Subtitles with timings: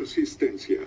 [0.00, 0.78] Persistencia.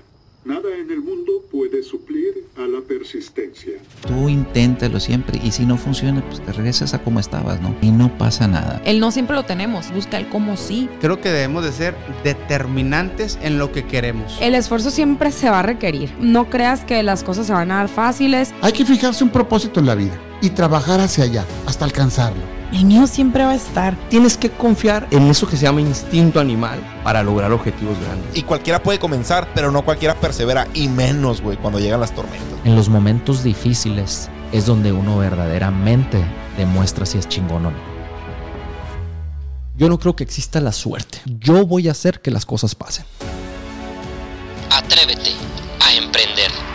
[0.43, 3.73] Nada en el mundo puede suplir a la persistencia.
[4.07, 7.75] Tú inténtalo siempre y si no funciona, pues te regresas a como estabas, ¿no?
[7.83, 8.81] Y no pasa nada.
[8.85, 10.89] El no siempre lo tenemos, busca el cómo sí.
[10.99, 14.35] Creo que debemos de ser determinantes en lo que queremos.
[14.41, 16.11] El esfuerzo siempre se va a requerir.
[16.19, 18.51] No creas que las cosas se van a dar fáciles.
[18.61, 22.52] Hay que fijarse un propósito en la vida y trabajar hacia allá hasta alcanzarlo.
[22.73, 23.95] El mío siempre va a estar.
[24.09, 28.35] Tienes que confiar en eso que se llama instinto animal para lograr objetivos grandes.
[28.35, 32.47] Y cualquiera puede comenzar, pero no cualquiera persevera, y menos, güey, cuando llegan las tormentas.
[32.65, 36.25] En los momentos difíciles es donde uno verdaderamente
[36.57, 37.77] demuestra si es chingón o no.
[39.77, 41.21] Yo no creo que exista la suerte.
[41.25, 43.05] Yo voy a hacer que las cosas pasen.
[44.71, 45.33] Atrévete
[45.79, 46.72] a emprender.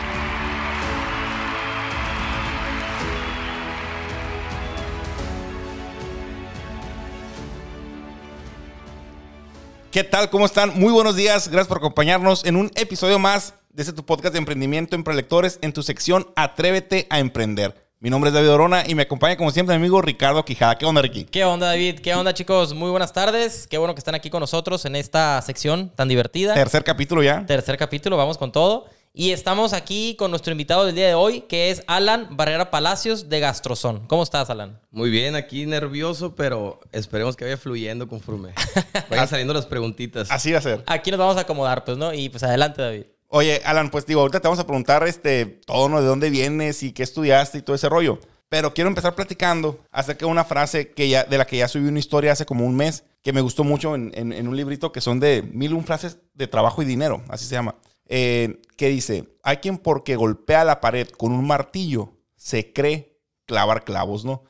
[9.91, 10.29] ¿Qué tal?
[10.29, 10.79] ¿Cómo están?
[10.79, 11.49] Muy buenos días.
[11.49, 15.59] Gracias por acompañarnos en un episodio más de este tu podcast de emprendimiento en prelectores
[15.63, 17.75] en tu sección Atrévete a emprender.
[17.99, 20.77] Mi nombre es David Orona y me acompaña como siempre mi amigo Ricardo Quijada.
[20.77, 21.25] ¿Qué onda, Ricky?
[21.25, 22.01] ¿Qué onda, David?
[22.01, 22.75] ¿Qué onda, chicos?
[22.75, 23.67] Muy buenas tardes.
[23.67, 26.53] Qué bueno que están aquí con nosotros en esta sección tan divertida.
[26.53, 27.47] Tercer capítulo ya.
[27.47, 28.91] Tercer capítulo, vamos con todo.
[29.13, 33.29] Y estamos aquí con nuestro invitado del día de hoy, que es Alan Barrera Palacios
[33.29, 34.07] de Gastrozón.
[34.07, 34.81] ¿Cómo estás, Alan?
[34.91, 38.53] Muy bien, aquí nervioso, pero esperemos que vaya fluyendo conforme
[39.11, 40.31] vayan saliendo las preguntitas.
[40.31, 40.85] Así va a ser.
[40.87, 42.13] Aquí nos vamos a acomodar, pues, ¿no?
[42.15, 43.05] Y pues adelante, David.
[43.29, 46.01] Oye, Alan, pues digo, ahorita te vamos a preguntar este, todo, ¿no?
[46.01, 48.21] De dónde vienes y qué estudiaste y todo ese rollo.
[48.49, 51.89] Pero quiero empezar platicando acerca de una frase que ya, de la que ya subí
[51.89, 54.93] una historia hace como un mes, que me gustó mucho en, en, en un librito
[54.93, 57.75] que son de mil un frases de trabajo y dinero, así se llama.
[58.09, 63.85] Eh, que dice, hay quien porque golpea la pared con un martillo se cree clavar
[63.85, 64.45] clavos, ¿no?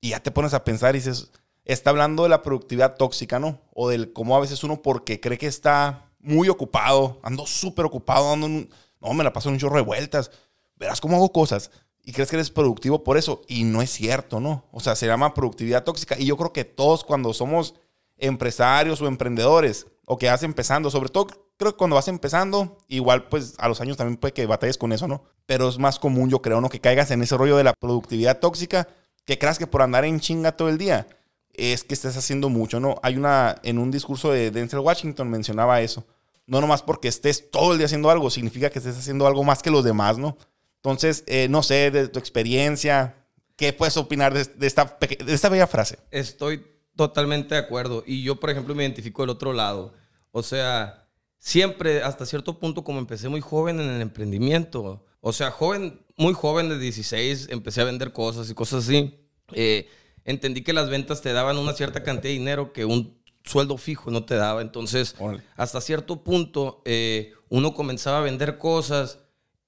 [0.00, 1.30] Y ya te pones a pensar y dices,
[1.64, 3.60] está hablando de la productividad tóxica, ¿no?
[3.74, 8.32] O del cómo a veces uno porque cree que está muy ocupado, ando súper ocupado,
[8.32, 10.30] ando un, no, me la paso en un chorro de vueltas,
[10.76, 11.70] verás cómo hago cosas
[12.02, 14.64] y crees que eres productivo por eso y no es cierto, ¿no?
[14.72, 17.74] O sea, se llama productividad tóxica y yo creo que todos cuando somos
[18.16, 23.28] empresarios o emprendedores o que vas empezando, sobre todo creo que cuando vas empezando, igual
[23.28, 25.24] pues a los años también puede que batalles con eso, ¿no?
[25.46, 26.68] Pero es más común, yo creo, ¿no?
[26.68, 28.88] Que caigas en ese rollo de la productividad tóxica,
[29.24, 31.06] que creas que por andar en chinga todo el día
[31.54, 32.96] es que estés haciendo mucho, ¿no?
[33.02, 36.06] Hay una, en un discurso de Denzel Washington mencionaba eso.
[36.46, 39.62] No nomás porque estés todo el día haciendo algo, significa que estés haciendo algo más
[39.62, 40.36] que los demás, ¿no?
[40.76, 43.16] Entonces, eh, no sé, de tu experiencia,
[43.56, 45.98] ¿qué puedes opinar de, de, esta, de esta bella frase?
[46.10, 48.04] Estoy totalmente de acuerdo.
[48.06, 49.94] Y yo, por ejemplo, me identifico del otro lado.
[50.30, 51.05] O sea,
[51.38, 56.34] siempre, hasta cierto punto, como empecé muy joven en el emprendimiento, o sea, joven, muy
[56.34, 59.18] joven de 16, empecé a vender cosas y cosas así.
[59.52, 59.88] Eh,
[60.24, 64.10] entendí que las ventas te daban una cierta cantidad de dinero que un sueldo fijo
[64.10, 64.62] no te daba.
[64.62, 65.16] Entonces,
[65.56, 69.18] hasta cierto punto, eh, uno comenzaba a vender cosas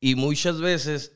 [0.01, 1.13] y muchas veces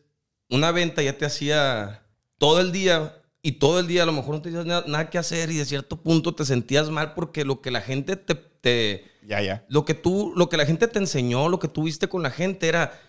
[0.48, 2.04] una venta ya te hacía
[2.38, 5.18] todo el día y todo el día a lo mejor no tenías nada, nada, que
[5.18, 9.04] hacer y de cierto punto te sentías mal porque lo que la gente te, te
[9.26, 12.08] ya ya lo que tú lo que la gente te enseñó lo que tú viste
[12.08, 13.00] con la gente era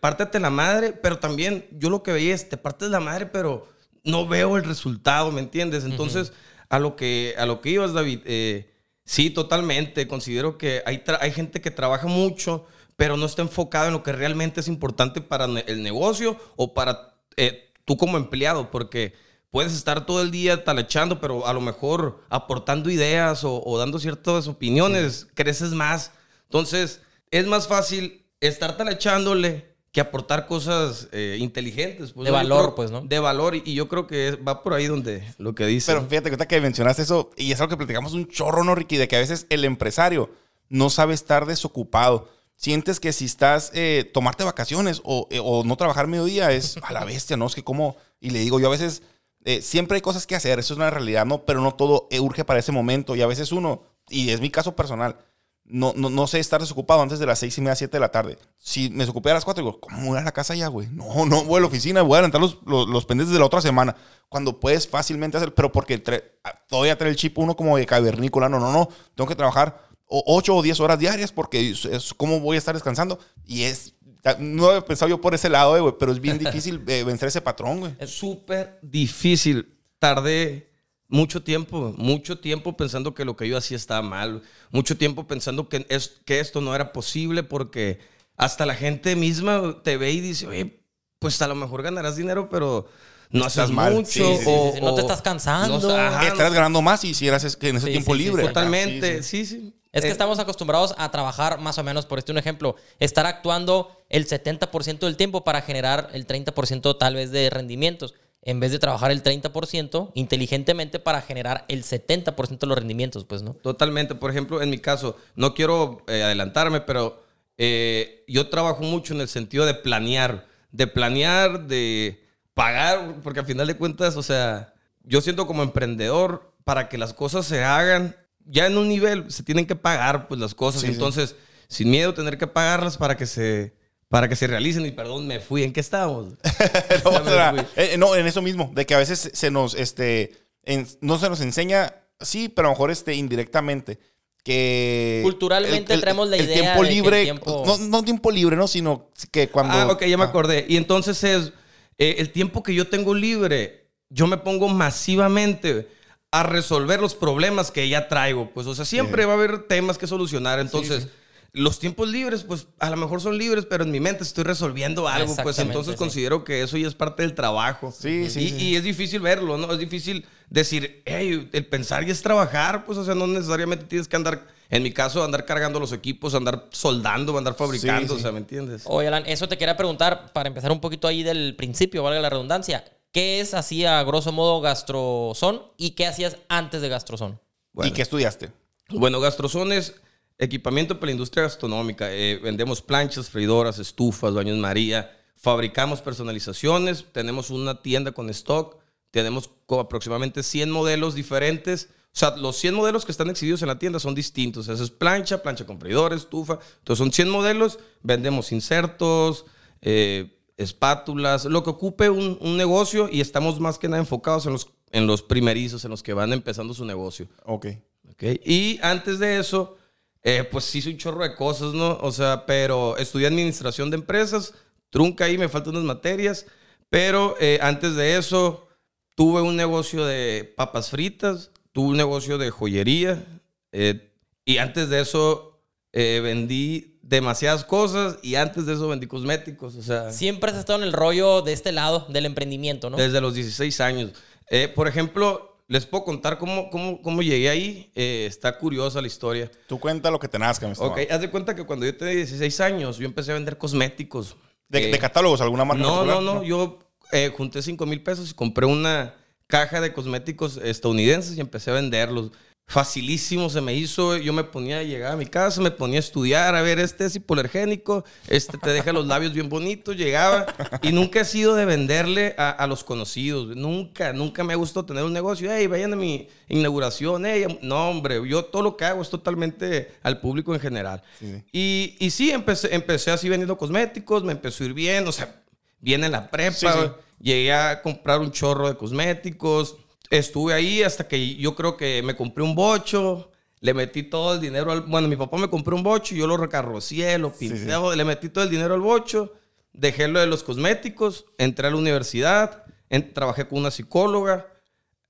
[0.00, 3.66] pártete la madre pero también yo lo que veía es te partes la madre pero
[4.04, 6.66] no veo el resultado me entiendes entonces uh -huh.
[6.68, 8.72] a lo que a lo que ibas David eh,
[9.04, 13.94] sí totalmente considero que hay hay gente que trabaja mucho pero no está enfocado en
[13.94, 19.14] lo que realmente es importante para el negocio o para eh, tú como empleado porque
[19.50, 23.98] puedes estar todo el día talachando, pero a lo mejor aportando ideas o, o dando
[23.98, 25.34] ciertas opiniones, sí.
[25.34, 26.12] creces más.
[26.44, 27.00] Entonces,
[27.30, 32.12] es más fácil estar talachándole que aportar cosas eh, inteligentes.
[32.12, 33.00] Pues, de valor, creo, pues, ¿no?
[33.02, 35.92] De valor, y, y, yo creo que va por ahí donde lo que dice.
[35.92, 38.96] Pero fíjate que que mencionaste eso, y es algo que platicamos un chorro, ¿no, Ricky?
[38.96, 40.30] De que a veces el empresario
[40.68, 42.28] no sabe estar desocupado.
[42.54, 46.92] Sientes que si estás, eh, tomarte vacaciones o, eh, o no trabajar mediodía es a
[46.92, 47.46] la bestia, ¿no?
[47.46, 49.02] Es que como, y le digo yo a veces
[49.44, 51.44] eh, siempre hay cosas que hacer, eso es una realidad, ¿no?
[51.44, 53.16] Pero no todo urge para ese momento.
[53.16, 55.16] Y a veces uno, y es mi caso personal,
[55.64, 58.10] no, no, no sé estar desocupado antes de las seis y media, siete de la
[58.10, 58.38] tarde.
[58.58, 60.88] Si me desocupé a las cuatro, digo, ¿cómo voy a la casa ya, güey?
[60.88, 63.46] No, no voy a la oficina, voy a adelantar los, los, los, pendientes de la
[63.46, 63.96] otra semana.
[64.28, 66.20] Cuando puedes fácilmente hacer, pero porque tra
[66.68, 68.48] todavía trae el chip uno como de cavernícola.
[68.48, 68.88] No, no, no.
[69.14, 73.18] Tengo que trabajar ocho o diez horas diarias porque es como voy a estar descansando.
[73.46, 73.94] Y es
[74.38, 77.40] no había pensado yo por ese lado, güey, pero es bien difícil eh, vencer ese
[77.40, 77.94] patrón, güey.
[77.98, 79.76] Es súper difícil.
[79.98, 80.70] Tardé
[81.08, 84.42] mucho tiempo, mucho tiempo pensando que lo que yo hacía estaba mal.
[84.70, 87.98] Mucho tiempo pensando que, es, que esto no era posible porque
[88.36, 90.82] hasta la gente misma te ve y dice, oye,
[91.18, 92.88] pues a lo mejor ganarás dinero, pero
[93.30, 93.92] no estás haces mal.
[93.92, 94.08] mucho.
[94.08, 94.80] Sí, sí, o, sí, sí.
[94.84, 95.78] No te estás cansando.
[95.80, 98.46] No, ajá, Estarás ganando más y si eras en ese Sí, tiempo sí, sí, libre.
[98.46, 99.74] Totalmente, sí, sí.
[99.92, 103.26] Es que Eh, estamos acostumbrados a trabajar más o menos, por este un ejemplo, estar
[103.26, 108.72] actuando el 70% del tiempo para generar el 30% tal vez de rendimientos, en vez
[108.72, 113.54] de trabajar el 30% inteligentemente para generar el 70% de los rendimientos, pues, ¿no?
[113.54, 114.14] Totalmente.
[114.14, 117.22] Por ejemplo, en mi caso, no quiero eh, adelantarme, pero
[117.58, 123.46] eh, yo trabajo mucho en el sentido de planear, de planear, de pagar, porque al
[123.46, 124.72] final de cuentas, o sea,
[125.02, 128.16] yo siento como emprendedor, para que las cosas se hagan,
[128.46, 130.92] ya en un nivel se tienen que pagar pues las cosas, Sí, sí.
[130.94, 131.36] entonces,
[131.68, 133.74] sin miedo tener que pagarlas para que se
[134.08, 136.34] para que se realicen y perdón, me fui, ¿en qué estábamos?
[137.04, 137.64] No, Ya me o sea, fui.
[137.76, 140.32] eh, no, en eso mismo, de que a veces se nos, este,
[140.64, 144.00] en- no se nos enseña, sí, pero a lo mejor este, indirectamente,
[144.42, 145.20] que...
[145.22, 148.66] Culturalmente traemos la idea tiempo de que el libre, tiempo- No, no tiempo libre, ¿no?
[148.66, 149.74] Sino que cuando...
[149.74, 150.28] Ah, ok, ya me Ah.
[150.28, 150.66] acordé.
[150.68, 151.52] Y entonces es
[151.98, 155.88] eh, el tiempo que yo tengo libre, yo me pongo masivamente
[156.32, 158.50] a resolver los problemas que ya traigo.
[158.52, 159.26] Pues, o sea, siempre Sí.
[159.26, 160.60] va a haber temas que solucionar.
[160.60, 161.08] Entonces,
[161.52, 165.08] los tiempos libres, pues a lo mejor son libres, pero en mi mente estoy resolviendo
[165.08, 165.34] algo.
[165.42, 165.98] Pues entonces sí.
[165.98, 167.90] considero que eso ya es parte del trabajo.
[167.92, 168.56] Sí, sí, Y, sí.
[168.68, 169.72] y es difícil verlo, ¿no?
[169.72, 174.06] Es difícil decir, hey, el pensar y es trabajar, pues, o sea, no necesariamente tienes
[174.06, 178.20] que andar, en mi caso, andar cargando los equipos, andar soldando, andar fabricando, sí.
[178.20, 178.82] o sea, ¿me entiendes?
[178.86, 182.30] Oye, Alan, eso te quería preguntar para empezar un poquito ahí del principio, valga la
[182.30, 182.84] redundancia.
[183.12, 187.40] ¿Qué es así a grosso modo gastrozón y qué hacías antes de gastrozón?
[187.82, 188.52] ¿Y qué estudiaste?
[188.90, 189.94] Bueno, Gastrozón es
[190.38, 192.12] equipamiento para la industria gastronómica.
[192.12, 195.16] Eh, vendemos planchas, freidoras, estufas, baños María.
[195.36, 197.04] Fabricamos personalizaciones.
[197.12, 198.76] Tenemos una tienda con stock.
[199.10, 201.90] Tenemos aproximadamente 100 modelos diferentes.
[202.12, 204.68] O sea, los 100 modelos que están exhibidos en la tienda son distintos.
[204.68, 206.58] Esa es plancha, plancha con freidora, estufa.
[206.78, 207.78] Entonces son 100 modelos.
[208.02, 209.46] Vendemos insertos,
[209.82, 214.52] eh, espátulas, lo que ocupe un, un negocio y estamos más que nada enfocados en
[214.52, 217.28] los, en los primerizos, en los que van empezando su negocio.
[217.44, 217.66] Ok.
[218.10, 219.76] Ok, Y antes de eso,
[220.22, 221.98] eh, pues hice un chorro de cosas, ¿no?
[222.02, 224.54] O sea, pero estudié administración de empresas,
[224.90, 226.46] trunca ahí, me faltan unas materias,
[226.90, 228.68] pero eh, antes de eso
[229.14, 233.24] tuve un negocio de papas fritas, tuve un negocio de joyería,
[233.72, 234.12] eh,
[234.44, 235.62] y antes de eso
[235.92, 240.12] eh, vendí demasiadas cosas y antes de eso vendí cosméticos, o sea...
[240.12, 242.96] Siempre has estado en el rollo de este lado del emprendimiento, ¿no?
[242.96, 244.12] Desde los 16 años.
[244.48, 247.90] Eh, por ejemplo, les puedo contar cómo, cómo, cómo llegué ahí.
[247.96, 249.50] Eh, está curiosa la historia.
[249.66, 250.94] Tú cuenta lo que te nazca, mi estimado.
[250.94, 254.36] Ok, haz de cuenta que cuando yo tenía 16 años, yo empecé a vender cosméticos.
[254.68, 255.40] ¿De, Eh, de catálogos?
[255.40, 256.34] ¿Alguna marca No, no, particular?
[256.36, 256.42] no.
[256.44, 256.78] Yo
[257.10, 259.14] eh, junté 5 mil pesos y compré una
[259.48, 262.30] caja de cosméticos estadounidenses y empecé a venderlos.
[262.66, 264.16] Facilísimo se me hizo.
[264.16, 266.54] Yo me ponía, llegaba a mi casa, me ponía a estudiar.
[266.54, 269.96] A ver, este es hipoalergénico, este te deja los labios bien bonitos.
[269.96, 270.46] Llegaba
[270.80, 273.56] y nunca he sido de venderle a, a los conocidos.
[273.56, 275.50] Nunca, nunca me gustó tener un negocio.
[275.52, 277.26] Hey, vayan a mi inauguración.
[277.26, 281.02] Hey, no, hombre, yo todo lo que hago es totalmente al público en general.
[281.18, 281.42] Sí.
[281.50, 285.42] Y, y sí, empecé, empecé así vendiendo cosméticos, me empezó a ir bien, o sea,
[285.80, 286.54] bien en la prepa.
[286.54, 286.88] Sí, sí.
[287.20, 289.76] Llegué a comprar un chorro de cosméticos.
[290.10, 293.30] Estuve ahí hasta que yo creo que me compré un bocho.
[293.60, 294.80] Le metí todo el dinero al...
[294.82, 297.96] Bueno, mi papá me compró un bocho, yo lo recarrocié, lo Sí, pinté, sí.
[297.96, 299.34] le metí todo el dinero al bocho.
[299.72, 304.46] Dejé lo de los cosméticos, entré a la universidad, en- trabajé con una psicóloga.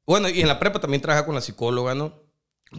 [0.05, 2.13] Bueno, y en la prepa también trabajé con la psicóloga, ¿no?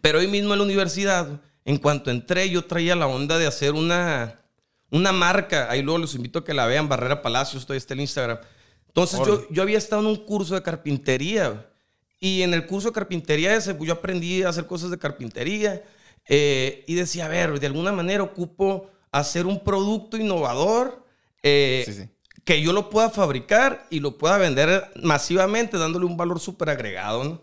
[0.02, 3.72] Pero hoy mismo en la universidad, en cuanto entré, yo traía la onda de hacer
[3.74, 4.42] una,
[4.92, 5.72] una marca.
[5.72, 8.40] Ahí luego los invito a que la vean, Barrera Palacios, todavía está en Instagram.
[8.88, 11.66] Entonces yo, yo había estado en un curso de carpintería.
[12.24, 15.84] Y en el curso de carpintería ese, yo aprendí a hacer cosas de carpintería.
[16.30, 21.04] eh, y decía, a ver, de alguna manera ocupo hacer un producto innovador.
[21.44, 22.10] eh, Sí, sí.
[22.46, 27.24] que yo lo pueda fabricar y lo pueda vender masivamente, dándole un valor súper agregado,
[27.24, 27.42] ¿no?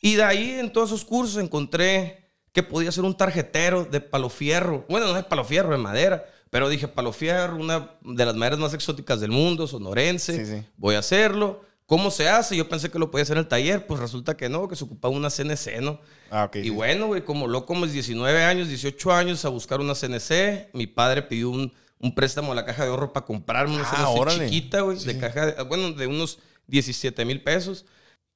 [0.00, 4.84] Y de ahí, en todos esos cursos, encontré que podía ser un tarjetero de palofierro.
[4.88, 6.24] Bueno, no es palofierro, de madera.
[6.50, 10.44] Pero dije, palofierro, una de las maderas más exóticas del mundo, sonorense.
[10.44, 10.66] Sí.
[10.76, 11.62] Voy a hacerlo.
[11.88, 12.54] ¿Cómo se hace?
[12.54, 13.86] Yo pensé que lo podía hacer en el taller.
[13.86, 16.00] Pues resulta que no, que se ocupaba una CNC, ¿no?
[16.30, 16.56] Ah, ok.
[16.56, 16.70] Y sí.
[16.70, 20.68] bueno, güey, como loco, mis 19 años, 18 años a buscar una CNC.
[20.74, 23.96] Mi padre pidió un, un préstamo a la caja de ahorro para comprarme una Ah,
[24.04, 24.44] CNC órale.
[24.50, 25.18] chiquita, güey, Sí, de sí.
[25.18, 27.86] caja, de- bueno, de unos 17 mil pesos.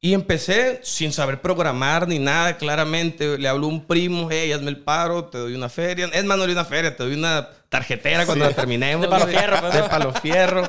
[0.00, 3.37] Y empecé sin saber programar ni nada, claramente.
[3.37, 6.06] Le habló un primo, hey, hazme el paro, te doy una feria.
[6.12, 9.02] Es más, no le doy una feria, te doy una tarjetera cuando la terminemos.
[9.02, 9.88] De palo fierro, pues, De ¿no?
[9.90, 10.68] palo fierro.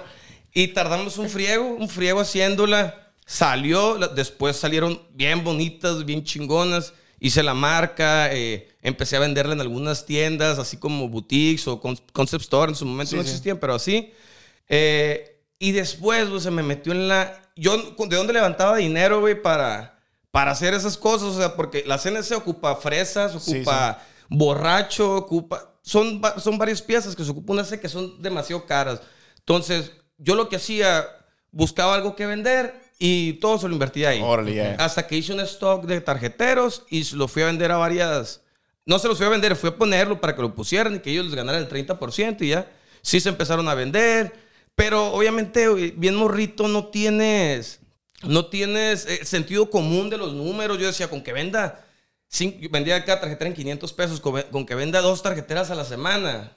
[0.53, 3.11] Y tardamos un friego, un friego haciéndola.
[3.25, 6.93] Salió, después salieron bien bonitas, bien chingonas.
[7.19, 11.97] Hice la marca, eh, empecé a venderla en algunas tiendas, así como boutiques o con-
[12.11, 12.69] concept store.
[12.71, 13.29] En su momento Sí, no sí.
[13.29, 14.11] existían, pero así.
[14.67, 17.41] Eh, y después, pues, se me metió en la...
[17.55, 19.99] Yo, ¿de dónde levantaba dinero, güey, para,
[20.31, 21.29] para hacer esas cosas?
[21.29, 25.75] O sea, porque la CNC ocupa fresas, Sí, ocupa borracho, ocupa.
[25.81, 29.01] Son, son varias piezas que se ocupan hace que son demasiado caras.
[29.39, 31.05] Entonces, yo lo que hacía,
[31.51, 34.21] buscaba algo que vender y todo se lo invertía ahí.
[34.79, 38.41] Hasta que hice un stock de tarjeteros y se lo fui a vender a varias.
[38.85, 41.11] No se los fui a vender, fui a ponerlo para que lo pusieran y que
[41.11, 42.69] ellos les ganaran el 30% y ya.
[43.01, 44.33] Sí se empezaron a vender.
[44.75, 47.79] Pero obviamente, güey, bien morrito, no tienes.
[48.23, 50.79] No tienes eh, sentido común de los números.
[50.79, 51.85] Yo decía, con que venda.
[52.31, 54.19] cin- vendía cada tarjetera en 500 pesos.
[54.21, 56.51] Con, con que venda dos tarjeteras a la semana.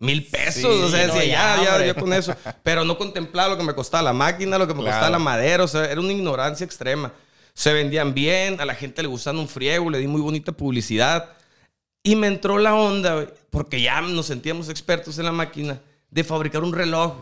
[0.00, 0.62] Mil pesos.
[0.74, 1.26] Sí, o sea, no, decía,
[1.58, 1.94] ya, ya, hombre.
[1.94, 2.34] con eso.
[2.64, 4.96] Pero no contemplaba lo que me costaba la máquina, lo que me Claro.
[4.96, 5.62] costaba la madera.
[5.62, 7.12] O sea, era una ignorancia extrema.
[7.54, 11.28] Se vendían bien, a la gente le gustaban un friego, le di muy bonita publicidad.
[12.02, 15.80] Y me entró la onda, porque ya nos sentíamos expertos en la máquina,
[16.10, 17.12] de fabricar un reloj.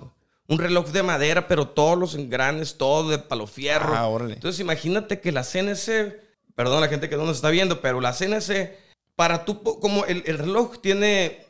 [0.47, 3.95] Un reloj de madera, pero todos los engranes, todo de palo fierro.
[3.95, 4.35] Ah, órale.
[4.35, 6.17] Entonces imagínate que la CNC,
[6.55, 8.73] perdón a la gente que no nos está viendo, pero la CNC,
[9.17, 11.45] para tú, como el, el reloj tiene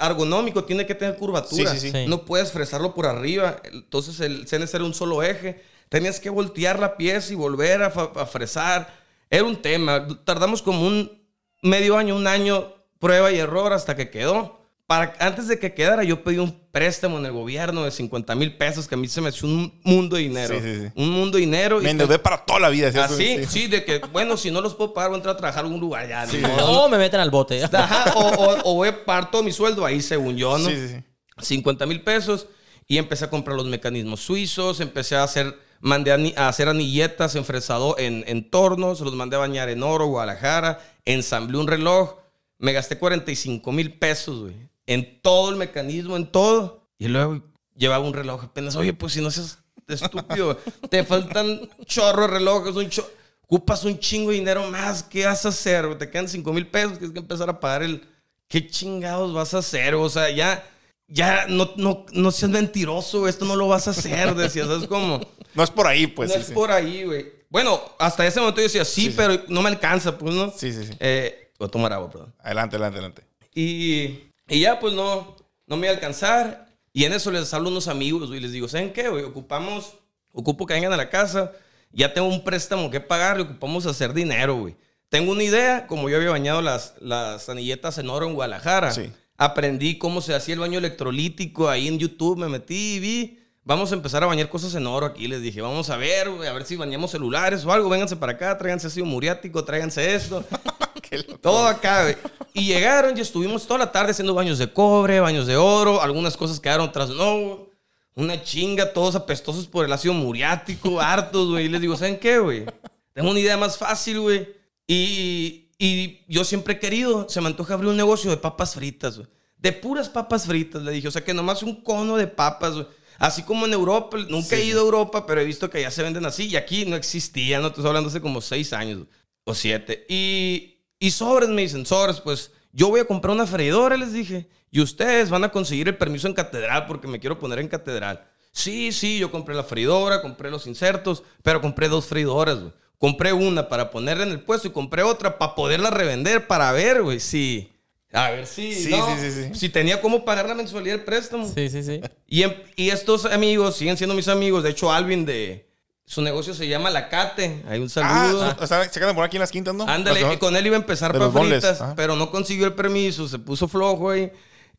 [0.00, 1.70] ergonómico, tiene que tener curvatura.
[1.72, 2.04] Sí, sí, sí.
[2.04, 2.06] Sí.
[2.08, 3.56] No puedes fresarlo por arriba.
[3.64, 5.62] Entonces el CNC era un solo eje.
[5.88, 8.94] Tenías que voltear la pieza y volver a, a fresar.
[9.30, 10.06] Era un tema.
[10.24, 11.22] Tardamos como un
[11.62, 14.63] medio año, un año, prueba y error hasta que quedó.
[14.86, 18.54] Para, antes de que quedara, yo pedí un préstamo en el gobierno de 50 mil
[18.56, 20.54] pesos, que a mí se me echó un mundo de dinero.
[20.60, 20.92] Sí, sí, sí.
[20.94, 21.80] Un mundo de dinero.
[21.80, 22.92] Me endeudé para toda la vida.
[22.92, 22.98] ¿sí?
[22.98, 23.46] Así, Sí.
[23.48, 25.66] sí, de que, bueno, si no los puedo pagar, voy a entrar a trabajar a
[25.66, 26.26] algún lugar ya.
[26.26, 26.88] No, modo.
[26.90, 27.62] me meten al bote.
[27.72, 30.68] Ajá, o, o, o voy a pagar todo mi sueldo ahí, según yo, ¿no?
[30.68, 31.04] Sí, sí, sí.
[31.46, 32.46] 50 mil pesos
[32.86, 37.44] y empecé a comprar los mecanismos suizos, empecé a hacer, mandé a, hacer anilletas en
[37.46, 42.16] fresado, en, en tornos, los mandé a bañar en oro, Guadalajara, ensamblé un reloj,
[42.58, 44.54] me gasté 45 mil pesos, güey,
[44.86, 47.42] en todo el mecanismo, en todo, y luego
[47.76, 50.58] llevaba un reloj apenas, oye, pues si no seas estúpido,
[50.90, 53.08] te faltan chorro de relojes, un cho-
[53.42, 55.96] ocupas un chingo de dinero más, ¿qué vas a hacer?
[55.98, 58.02] Te quedan 5 mil pesos, tienes que empezar a pagar el...
[58.48, 59.94] ¿Qué chingados vas a hacer?
[59.94, 60.64] O sea, ya,
[61.08, 65.20] ya no, no, no seas mentiroso, esto no lo vas a hacer, decías, ¿sabes cómo?
[65.54, 66.28] No es por ahí, pues.
[66.28, 66.52] no sí, es sí.
[66.54, 67.32] por ahí, güey.
[67.48, 69.14] Bueno, hasta ese momento yo decía, sí, Sí, sí.
[69.16, 70.50] pero no me alcanza, pues, ¿no?
[70.56, 70.92] Sí, sí, sí.
[71.00, 72.34] Eh, voy a tomar agua, perdón.
[72.40, 73.22] Adelante, adelante, adelante.
[73.54, 75.36] Y, y ya, pues, no,
[75.66, 76.68] no me iba a alcanzar.
[76.92, 79.24] Y en eso les hablo a unos amigos, güey, y les digo, ¿saben qué, güey?
[79.24, 79.96] Ocupamos,
[80.32, 81.52] ocupo que vengan a la casa,
[81.92, 84.76] ya tengo un préstamo que pagar y ocupamos hacer dinero, güey.
[85.08, 88.92] Tengo una idea, como yo había bañado las, las anilletas en oro en Guadalajara.
[88.92, 89.12] Sí.
[89.36, 93.38] Aprendí cómo se hacía el baño electrolítico ahí en YouTube, me metí y vi.
[93.64, 95.26] Vamos a empezar a bañar cosas en oro aquí.
[95.26, 97.88] Les dije, vamos a ver, güey, a ver si bañamos celulares o algo.
[97.88, 100.44] Vénganse para acá, tráiganse ácido muriático, tráiganse esto.
[101.42, 102.16] Todo acá, güey.
[102.52, 106.00] Y llegaron y estuvimos toda la tarde haciendo baños de cobre, baños de oro.
[106.00, 107.66] Algunas cosas quedaron tras no.
[108.14, 111.66] Una chinga, todos apestosos por el ácido muriático, hartos, güey.
[111.66, 112.64] Y les digo, ¿saben qué, güey?
[113.12, 114.48] Tengo una idea más fácil, güey.
[114.86, 119.16] Y, y yo siempre he querido, se me antoja abrir un negocio de papas fritas,
[119.16, 119.28] güey.
[119.56, 121.08] De puras papas fritas, le dije.
[121.08, 122.86] O sea, que nomás un cono de papas, güey.
[123.18, 126.02] Así como en Europa, nunca he ido a Europa, pero he visto que allá se
[126.02, 126.46] venden así.
[126.46, 129.06] Y aquí no existía, no estoy hablando hace como seis años
[129.44, 130.04] o siete.
[130.08, 130.73] Y,
[131.06, 134.48] y sobres, me dicen, sobres, pues yo voy a comprar una freidora, les dije.
[134.70, 138.26] Y ustedes van a conseguir el permiso en catedral porque me quiero poner en catedral.
[138.52, 142.72] Sí, sí, yo compré la freidora, compré los insertos, pero compré dos freidoras, güey.
[142.98, 147.02] Compré una para ponerla en el puesto y compré otra para poderla revender, para ver,
[147.02, 147.70] güey, si...
[148.12, 148.72] A ver si...
[148.72, 149.54] Sí, no, sí, sí, sí.
[149.54, 151.52] Si tenía cómo pagar la mensualidad del préstamo.
[151.52, 152.00] Sí, sí, sí.
[152.26, 154.62] Y, em- y estos amigos siguen siendo mis amigos.
[154.62, 155.68] De hecho, Alvin de...
[156.06, 157.62] Su negocio se llama La Cate.
[157.66, 158.44] Hay un saludo.
[158.44, 159.88] Ah, o sea, se quedan por aquí en las quintas, ¿no?
[159.88, 163.38] Ándale, y con él iba a empezar para fritas, pero no consiguió el permiso, se
[163.38, 164.30] puso flojo ahí.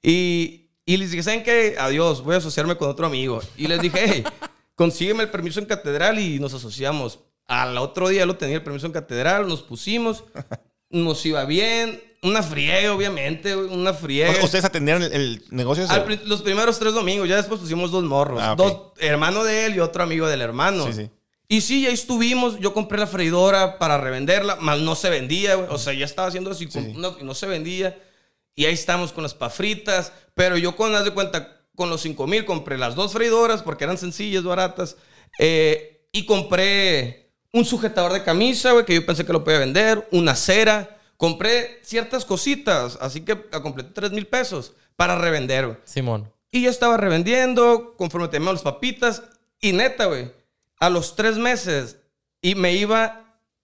[0.03, 1.77] Y, y les dije, ¿saben qué?
[1.79, 3.41] Adiós, voy a asociarme con otro amigo.
[3.57, 4.23] Y les dije, hey,
[4.75, 7.19] consígueme el permiso en catedral y nos asociamos.
[7.47, 10.23] Al otro día lo tenía el permiso en catedral, nos pusimos,
[10.89, 12.01] nos iba bien.
[12.25, 14.43] Una friega, obviamente, una friega.
[14.43, 15.85] ¿Ustedes atendieron el, el negocio?
[15.89, 18.41] Al los primeros tres domingos, ya después pusimos dos morros.
[18.41, 18.57] Ah, ok.
[18.57, 20.87] Dos, hermano de él y otro amigo del hermano.
[20.87, 21.09] Sí, sí.
[21.47, 22.59] Y sí, ahí estuvimos.
[22.59, 25.57] Yo compré la freidora para revenderla, más no se vendía.
[25.57, 27.97] O sea, ya estaba haciendo así, Sí, no, no se vendía.
[28.55, 30.11] Y ahí estamos con las pafritas.
[30.33, 33.83] Pero yo con, haz de cuenta, con los 5 mil compré las dos freidoras porque
[33.83, 34.97] eran sencillas, baratas.
[35.37, 40.07] Eh, y compré un sujetador de camisa, güey, que yo pensé que lo podía vender.
[40.11, 40.94] Una cera.
[41.17, 45.77] Compré ciertas cositas, así que completé 3 mil pesos para revender, güey.
[45.85, 46.31] Simón.
[46.51, 49.23] Y yo estaba revendiendo conforme tenía las papitas.
[49.61, 50.31] Y neta, güey,
[50.79, 51.97] a los tres meses
[52.41, 53.21] y me iba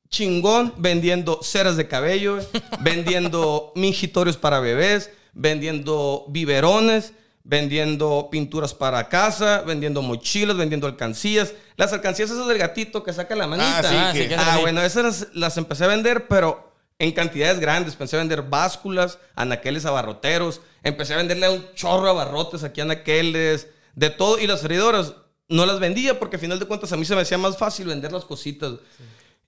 [0.09, 2.47] chingón vendiendo ceras de cabello, güey,
[2.81, 11.53] vendiendo mingitorios para bebés, vendiendo biberones, vendiendo pinturas para casa, vendiendo mochilas, vendiendo alcancías.
[11.75, 13.79] Las alcancías esas del gatito que saca la manita.
[13.79, 16.70] Ah, sí, Ah, que- sí, que Ah, bueno, esas las, las empecé a vender, pero
[17.01, 17.97] en cantidades grandes.
[17.99, 20.61] A vender básculas, anaqueles abarroteros.
[20.83, 24.37] Empecé a venderle a un chorro de abarrotes aquí a anaqueles, de todo.
[24.39, 25.13] Y las freidoras
[25.49, 27.87] no las vendía porque al final de cuentas a mí se me hacía más fácil
[27.87, 28.73] vender las cositas.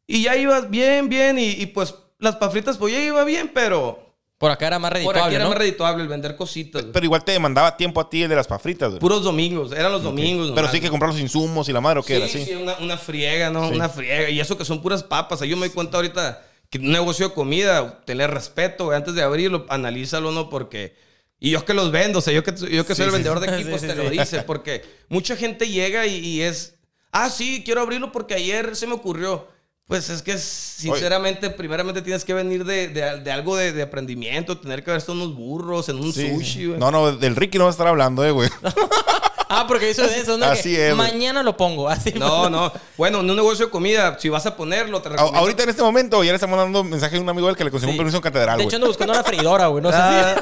[0.08, 1.38] Y ya iba bien, bien.
[1.38, 4.96] Y, y pues las pafritas, pues ya iba bien, pero Por acá era más por
[4.96, 5.50] redituable, aquí era ¿no?
[5.52, 6.86] más redituable el vender cositas.
[6.92, 9.00] Pero igual te demandaba tiempo a ti el de las pafritas, güey.
[9.00, 10.48] Puros domingos, eran los domingos.
[10.48, 12.46] Pero nomás, sí que comprar los insumos y la madre o qué Sí, era así.
[12.46, 13.70] sí, una, una friega, ¿no?
[13.70, 13.76] Sí.
[13.76, 14.30] Una friega.
[14.32, 15.40] Y eso que son puras papas.
[15.42, 16.42] Yo me doy cuenta ahorita
[16.80, 20.50] un negocio de comida, tener respeto, güey, antes de abrirlo, analízalo, ¿no?
[20.50, 20.96] Porque...
[21.40, 23.48] Y yo que los vendo, o sea, yo que, yo que soy el vendedor de
[23.60, 24.18] equipos Sí, sí, te lo sí.
[24.18, 24.42] dice.
[24.44, 26.76] Porque mucha gente llega y, y es...
[27.12, 29.48] Ah, sí, quiero abrirlo porque ayer se me ocurrió.
[29.86, 34.58] Pues es que, sinceramente, primeramente tienes que venir de, de- de algo de, de aprendimiento,
[34.58, 36.66] tener que ver estos unos burros en un Sí, sushi, sí.
[36.68, 36.80] güey.
[36.80, 38.50] No, no, del Ricky no va a estar hablando, eh, güey.
[39.60, 40.46] Ah, porque eso es eso, ¿no?
[40.46, 40.96] Así Que es.
[40.96, 41.88] Mañana lo pongo.
[41.90, 42.72] Así No, no.
[42.98, 45.40] Bueno, en un negocio de comida, si vas a ponerlo, te A- recomiendo...
[45.40, 47.72] ahorita en este momento ya le estamos dando mensaje a un amigo del que le
[47.72, 47.98] consiguió Sí.
[47.98, 48.68] un permiso en catedral, De güey.
[48.68, 49.84] hecho, ando buscando una freidora, güey.
[49.84, 50.36] No sé Ah,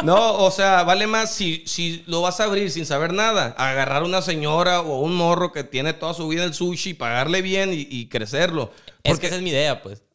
[0.00, 0.06] si.
[0.06, 4.02] no, o sea, vale más si, si lo vas a abrir sin saber nada, agarrar
[4.02, 7.86] una señora o un morro que tiene toda su vida el sushi, pagarle bien y,
[7.90, 8.70] y crecerlo.
[9.02, 10.02] Es que esa es mi idea, pues.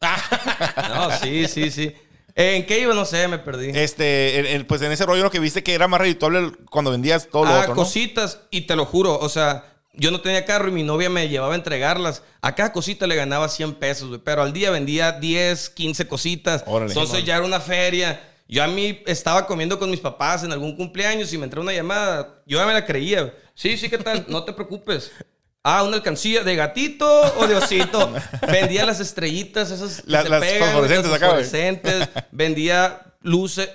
[0.94, 1.94] No, sí, sí, sí.
[2.34, 2.94] ¿En qué iba?
[2.94, 3.70] No sé, me perdí.
[3.74, 7.44] Este, pues en ese rollo lo que viste que era más redituable cuando vendías todo
[7.44, 7.76] lo ah, otro, ¿no?
[7.76, 11.28] cositas, y te lo juro, o sea, yo no tenía carro y mi novia me
[11.28, 12.22] llevaba a entregarlas.
[12.40, 16.64] A cada cosita le ganaba 100 pesos, güey, pero al día vendía 10, 15 cositas.
[16.66, 16.92] Órale.
[16.92, 18.20] Entonces ya era una feria.
[18.48, 21.72] Yo a mí estaba comiendo con mis papás en algún cumpleaños y me entró una
[21.72, 22.42] llamada.
[22.46, 23.32] Yo ya me la creía.
[23.54, 24.24] Sí, sí, ¿qué tal?
[24.28, 25.12] No te preocupes.
[25.62, 27.06] Ah, una alcancía de gatito
[27.38, 28.12] o de osito.
[28.50, 32.08] Vendía las estrellitas, esas La- las pegan, fosforescentes acá, fosforescentes.
[32.30, 33.68] vendía luces.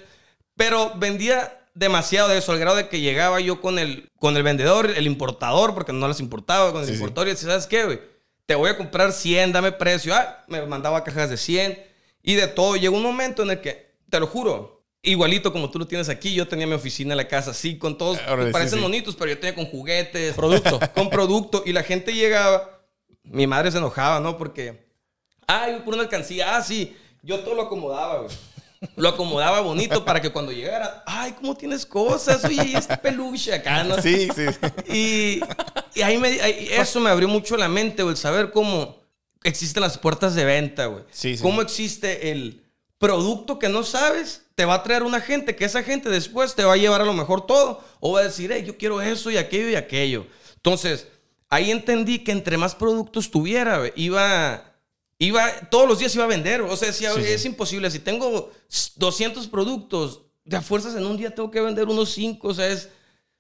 [0.58, 4.44] Pero vendía demasiado de eso, al grado de que llegaba yo con el, con el
[4.44, 6.98] vendedor, el importador, porque no las importaba, con el Sí, sí.
[7.00, 8.00] importador y decía, ¿sabes qué, güey?
[8.46, 10.16] Te voy a comprar 100, dame precio.
[10.16, 11.84] Ah, me mandaba cajas de 100
[12.24, 12.76] y de todo.
[12.78, 14.75] Llegó un momento en el que, te lo juro,
[15.06, 17.98] igualito como tú lo tienes aquí, yo tenía mi oficina en la casa así, con
[17.98, 18.84] todos, sí, parecen sí.
[18.84, 20.36] bonitos, pero yo tenía con juguetes.
[20.36, 20.80] Producto.
[20.96, 21.64] con producto.
[21.66, 22.82] Y la gente llegaba,
[23.24, 24.38] mi madre se enojaba, ¿no?
[24.38, 24.86] Porque,
[25.48, 28.36] ay, por una alcancía, ah, sí, yo todo lo acomodaba, güey.
[28.98, 32.44] Lo acomodaba bonito para que cuando llegara, ay, ¿cómo tienes cosas?
[32.46, 33.96] Oye, y este peluche acá, ¿no?
[34.02, 34.46] Sí, sí.
[34.94, 35.42] Y,
[35.98, 39.02] y ahí me, ahí- eso me abrió mucho la mente, güey, el saber cómo
[39.44, 41.04] existen las puertas de venta, güey.
[41.10, 41.42] Sí, sí.
[41.42, 42.64] Cómo existe el
[43.00, 46.64] producto que no sabes, te va a traer una gente, que esa gente después te
[46.64, 49.30] va a llevar a lo mejor todo, o va a decir, hey, yo quiero eso
[49.32, 50.26] y aquello y aquello.
[50.56, 51.08] Entonces,
[51.50, 54.72] ahí entendí que entre más productos tuviera, iba...
[55.18, 56.60] Iba, todos los días iba a vender.
[56.60, 57.34] O sea, decía, Sí, "Oye, sí.
[57.36, 57.90] es imposible.
[57.90, 58.52] Si tengo
[58.98, 62.50] 200 productos, de a fuerzas en un día tengo que vender unos 5.
[62.50, 62.90] O sea, es,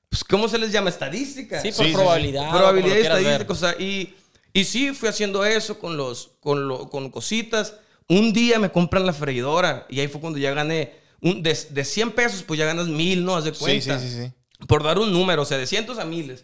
[0.07, 0.89] pues, ¿cómo se les llama?
[0.89, 1.61] Estadística.
[1.61, 1.93] Sí, por Sí, sí, sí.
[1.95, 2.49] probabilidad.
[2.49, 3.51] probabilidad estadística.
[3.51, 4.15] O sea, y,
[4.53, 7.73] y sí, fui haciendo eso con, los, con, lo- con cositas.
[8.07, 10.93] Un día me compran la freidora y ahí fue cuando ya gané.
[11.25, 13.35] Un, de, de 100 pesos, pues ya ganas mil, ¿no?
[13.35, 13.99] Haz de Sí, cuenta.
[13.99, 14.65] sí, sí, sí.
[14.67, 16.43] Por dar un número, o sea, de cientos a miles.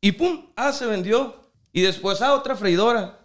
[0.00, 1.36] Y pum, ah, se vendió.
[1.72, 3.18] Y después, ah, otra freidora.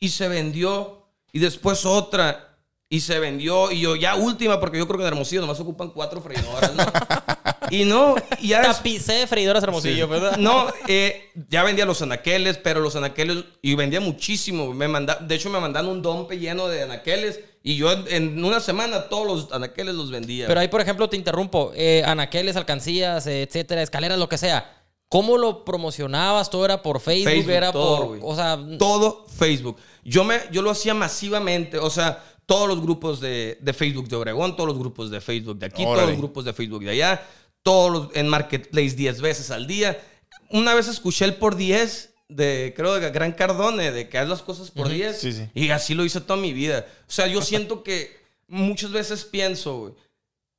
[0.00, 1.06] Y se vendió.
[1.32, 2.56] Y después otra.
[2.88, 3.70] Y se vendió.
[3.70, 6.84] Y yo, ya última, porque yo creo que en Hermosillo nomás ocupan cuatro freidoras, ¿no?
[7.70, 8.62] y no, y ya.
[8.62, 10.38] Tapicé de freidoras hermosillo, ¿verdad?
[10.38, 14.72] no, eh, ya vendía los anaqueles, pero los anaqueles, y vendía muchísimo.
[14.72, 17.40] Me manda, de hecho, me mandaron un dompe lleno de anaqueles.
[17.68, 20.46] Y yo en, en una semana todos los anaqueles los vendía.
[20.46, 21.70] Pero ahí, por ejemplo, te interrumpo.
[21.74, 24.86] Eh, anaqueles, alcancías, eh, etcétera, escaleras, lo que sea.
[25.10, 26.48] ¿Cómo lo promocionabas?
[26.48, 27.30] ¿Todo era por Facebook?
[27.30, 28.20] Facebook, ¿Era todo, por...?
[28.22, 28.58] O sea...
[28.78, 29.76] todo Facebook.
[30.02, 34.16] Yo, me, yo lo hacía masivamente, o sea, todos los grupos de, de Facebook de
[34.16, 36.12] Obregón, todos los grupos de Facebook de aquí, todos Órale.
[36.12, 37.22] los grupos de Facebook de allá,
[37.62, 40.00] todos los, en Marketplace 10 veces al día.
[40.48, 44.42] Una vez escuché el por 10 de, creo, de Gran Cardone, de que haz las
[44.42, 45.18] cosas por 10.
[45.18, 45.48] Sí, sí.
[45.54, 46.86] Y así lo hice toda mi vida.
[47.08, 49.94] O sea, yo siento que muchas veces pienso, güey,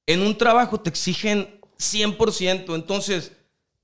[0.08, 3.32] en un trabajo te exigen 100%, entonces...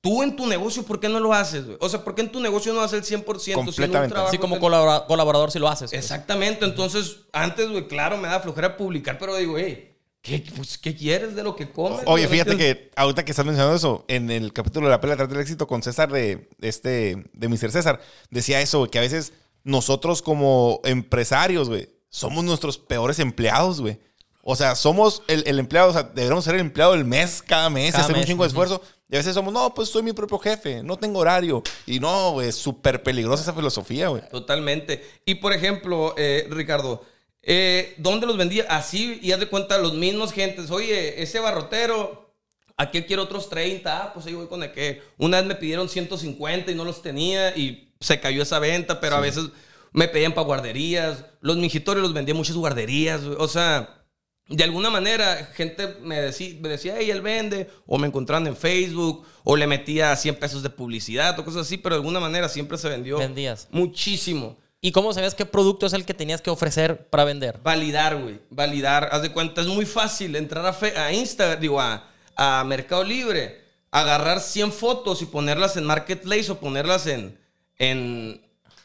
[0.02, 1.66] Tú en tu negocio, ¿por qué no lo haces?
[1.66, 1.78] güey?
[1.82, 3.40] O sea, ¿por qué en tu negocio no haces el 100%?
[3.40, 4.16] si en un Completamente.
[4.20, 5.90] Así como colabora- colaborador si lo haces.
[5.90, 6.00] pues.
[6.00, 6.64] Exactamente.
[6.64, 9.95] Entonces, antes, güey, claro, me da flojera publicar, pero digo, hey,
[10.26, 12.02] ¿qué, pues, ¿qué quieres de lo que comes?
[12.06, 15.30] Oye, fíjate que ahorita que estás mencionando eso, en el capítulo de la pelea atrás
[15.30, 17.72] del éxito con César de este de Mr.
[17.72, 19.34] César, decía eso, que a veces
[19.64, 24.00] nosotros como empresarios, güey, somos nuestros peores empleados, güey.
[24.42, 27.70] O sea, somos el, el empleado, o sea, deberíamos ser el empleado del mes cada
[27.70, 28.82] mes, Cada hacer un chingo de esfuerzo.
[29.10, 31.62] Y a veces somos, no, pues soy mi propio jefe, no tengo horario.
[31.86, 34.28] Y no, güey, es súper peligrosa esa filosofía, güey.
[34.30, 35.04] Totalmente.
[35.26, 37.04] Y por ejemplo, eh, Ricardo,
[37.46, 38.66] eh, ¿dónde los vendía?
[38.70, 40.72] Así, y haz de cuenta, los mismos gentes.
[40.72, 42.34] Oye, ese barrotero,
[42.76, 44.04] aquí quiero otros 30.
[44.04, 45.02] Ah, pues ahí voy con el que.
[45.18, 49.16] Una vez me pidieron 150 y no los tenía y se cayó esa venta, pero
[49.16, 49.46] a veces
[49.94, 51.24] me pedían para guarderías.
[51.40, 53.22] Los mingitorios los vendía muchas guarderías.
[53.22, 54.06] O sea,
[54.48, 58.56] de alguna manera, gente me decía, me decía, hey, él vende, o me encontraban en
[58.56, 62.50] Facebook, o le metía 100 pesos de publicidad, o cosas así, pero de alguna manera
[62.50, 63.68] siempre se vendió Vendías.
[63.72, 64.58] muchísimo.
[64.86, 67.60] ¿Y cómo sabías qué producto es el que tenías que ofrecer para vender?
[67.64, 68.40] Validar, güey.
[68.52, 69.10] Validar.
[69.12, 73.04] Haz de cuenta, es muy fácil entrar a, fe- a Instagram, digo, a, a Mercado
[73.04, 77.36] Libre, agarrar 100 fotos y ponerlas en Marketplace o ponerlas en,
[77.80, 78.40] en,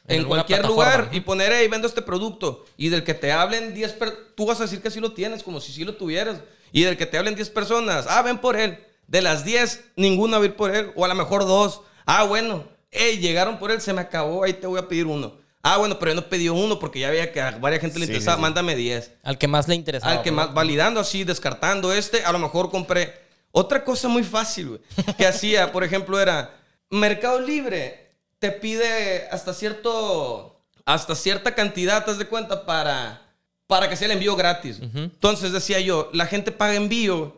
[0.09, 1.17] En cualquier lugar ¿no?
[1.19, 2.65] y poner, hey, vendo este producto.
[2.79, 5.43] Y del que te hablen 10 personas, tú vas a decir que sí lo tienes,
[5.43, 6.41] como si sí lo tuvieras.
[6.73, 8.79] Y del que te hablen 10 personas, ah, ven por él.
[9.07, 11.83] De las 10, ninguna va a ir por él, o a lo mejor dos.
[12.07, 15.39] Ah, bueno, hey, llegaron por él, se me acabó, ahí te voy a pedir uno.
[15.63, 18.07] Ah, bueno, pero yo no pedí uno porque ya veía que a varias gente le
[18.07, 18.43] Sí, interesaba, sí, sí.
[18.43, 19.13] mándame 10.
[19.23, 20.13] Al que más le interesaba.
[20.13, 20.47] Al que ¿verdad?
[20.47, 23.21] más, validando así, descartando este, a lo mejor compré.
[23.53, 24.81] Otra cosa muy fácil, güey,
[25.19, 26.55] que hacía, por ejemplo, era
[26.89, 32.65] Mercado Libre te pide hasta cierto, hasta cierta cantidad, ¿te das de cuenta?
[32.65, 33.21] Para,
[33.67, 34.79] para que sea el envío gratis.
[34.95, 37.37] Entonces decía yo, la gente paga envío,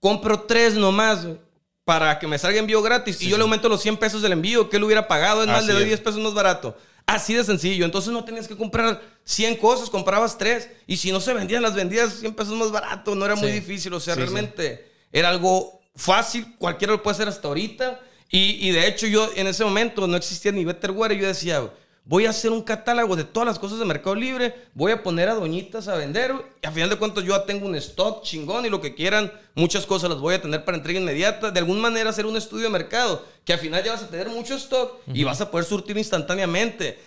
[0.00, 1.38] compro tres nomás, güey,
[1.84, 4.68] para que me salga envío gratis y yo le aumento los 100 pesos del envío
[4.68, 5.88] que él hubiera pagado, es más, Así le doy es.
[5.88, 6.76] 10 pesos más barato.
[7.06, 7.84] Así de sencillo.
[7.84, 10.70] Entonces no tenías que comprar 100 cosas, comprabas tres.
[10.86, 13.14] Y si no se vendían, las vendías 100 pesos más barato.
[13.14, 13.92] No era muy difícil.
[13.92, 14.22] O sea, Sí, sí.
[14.24, 16.56] realmente era algo fácil.
[16.58, 18.00] Cualquiera lo puede hacer hasta ahorita.
[18.30, 21.12] Y, y de hecho, yo en ese momento no existía ni Betterware.
[21.12, 21.70] Y yo decía,
[22.04, 24.54] voy a hacer un catálogo de todas las cosas de Mercado Libre.
[24.74, 26.34] Voy a poner a doñitas a vender.
[26.62, 29.32] Y a final de cuentas, yo ya tengo un stock chingón y lo que quieran,
[29.54, 31.50] muchas cosas las voy a tener para entrega inmediata.
[31.50, 34.28] De alguna manera, hacer un estudio de mercado que al final ya vas a tener
[34.28, 36.98] mucho stock y vas a poder surtir instantáneamente.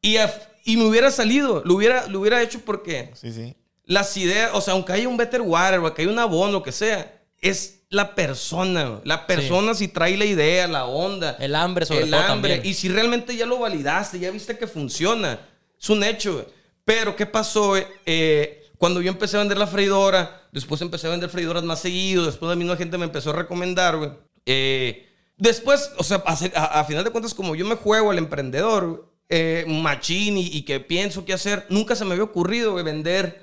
[0.00, 0.32] Y, a-
[0.64, 3.54] y me hubiera salido, lo hubiera, lo hubiera hecho porque Sí, sí.
[3.84, 6.62] las ideas, o sea, aunque haya un Better Water o que haya un abono, lo
[6.62, 9.00] que sea, es la persona.
[9.04, 11.36] La persona si trae la idea, la onda.
[11.40, 12.56] El hambre, sobre el todo, hambre.
[12.56, 12.70] también.
[12.70, 15.38] Y si realmente ya lo validaste, ya viste que funciona.
[15.80, 16.46] Es un hecho.
[16.84, 17.74] Pero, ¿qué pasó?
[18.04, 22.26] Eh, cuando yo empecé a vender la freidora, después empecé a vender freidoras más seguido,
[22.26, 24.10] después la misma gente me empezó a recomendar, güey.
[24.44, 28.18] Eh, después, o sea, a, a- a final de cuentas, como yo me juego al
[28.18, 32.84] emprendedor, eh, machín y, y que pienso qué hacer, nunca se me había ocurrido, güey,
[32.84, 33.42] vender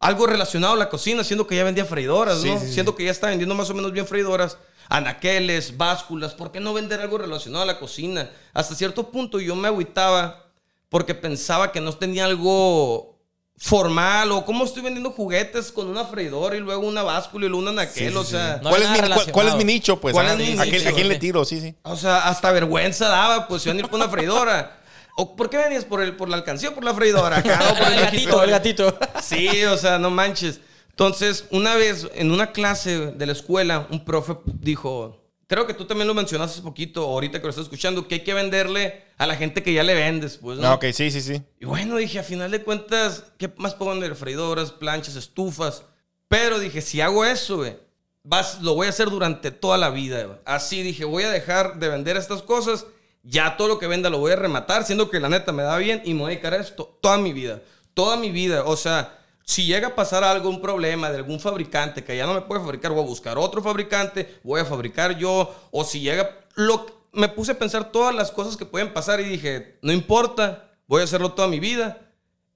[0.00, 2.58] algo relacionado a la cocina, siendo que ya vendía freidoras, Sí, ¿no?
[2.58, 2.72] sí, sí.
[2.72, 4.56] Siendo que ya está vendiendo más o menos bien freidoras,
[4.88, 8.28] anaqueles, básculas, ¿por qué no vender algo relacionado a la cocina?
[8.52, 10.46] Hasta cierto punto yo me agüitaba
[10.88, 13.18] porque pensaba que no tenía algo
[13.56, 17.62] formal o cómo estoy vendiendo juguetes con una freidora y luego una báscula y luego
[17.62, 18.30] un anaquel, Sí, sí, o sí.
[18.30, 18.58] sea...
[18.62, 19.64] No ¿Cuál, es mi, nada cuál- cuál es mi relacionado.
[19.66, 20.00] nicho?
[20.00, 21.44] Pues, ¿Cuál Ah, es mi ¿a, quién, a le tiro?
[21.44, 21.74] Sí, sí.
[21.82, 24.79] O sea, hasta vergüenza daba, pues, iban a ir por una freidora.
[25.20, 25.84] ¿O por qué venías?
[25.84, 27.36] ¿Por, el, por la alcancía o por la freidora?
[27.40, 28.98] Acá, o por el gatito, el gatito.
[29.22, 30.60] Sí, o sea, no manches.
[30.88, 35.84] Entonces, una vez en una clase de la escuela, un profe dijo, creo que tú
[35.84, 39.26] también lo mencionaste hace poquito, ahorita que lo estás escuchando, que hay que venderle a
[39.26, 40.68] la gente que ya le vendes, pues, ¿no?
[40.68, 41.42] Ah, ok, sí, sí, sí.
[41.58, 44.14] Y bueno, dije, a final de cuentas, ¿qué más puedo vender?
[44.14, 45.84] Freidoras, planchas, estufas.
[46.28, 47.76] Pero dije, si hago eso, güey,
[48.22, 50.24] vas, lo voy a hacer durante toda la vida.
[50.24, 50.38] güey.
[50.46, 52.86] Así dije, voy a dejar de vender estas cosas.
[53.22, 55.76] Ya todo lo que venda lo voy a rematar, siendo que la neta me da
[55.76, 57.62] bien y me voy a dedicar a esto toda mi vida.
[57.92, 58.64] Toda mi vida.
[58.64, 62.34] O sea, si llega a pasar algo, un problema de algún fabricante que ya no
[62.34, 65.54] me puede fabricar, voy a buscar otro fabricante, voy a fabricar yo.
[65.70, 66.38] O si llega.
[66.54, 70.70] Lo, me puse a pensar todas las cosas que pueden pasar y dije, no importa,
[70.86, 72.06] voy a hacerlo toda mi vida.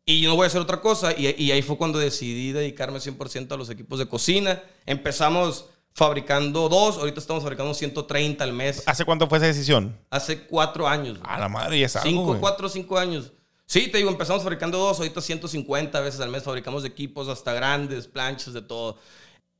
[0.06, 1.12] Y no voy a hacer otra cosa.
[1.12, 4.62] Y, y ahí fue cuando decidí dedicarme 100% a los equipos de cocina.
[4.86, 8.82] Empezamos fabricando dos, ahorita estamos fabricando 130 al mes.
[8.86, 9.96] ¿Hace cuánto fue esa decisión?
[10.10, 11.18] Hace cuatro años.
[11.18, 11.30] güey.
[11.32, 12.40] A la madre, ya es algo, Cinco, güey.
[12.40, 13.32] cuatro, cinco años.
[13.66, 18.06] Sí, te digo, empezamos fabricando dos, ahorita 150 veces al mes fabricamos equipos hasta grandes,
[18.08, 18.98] planchas, de todo.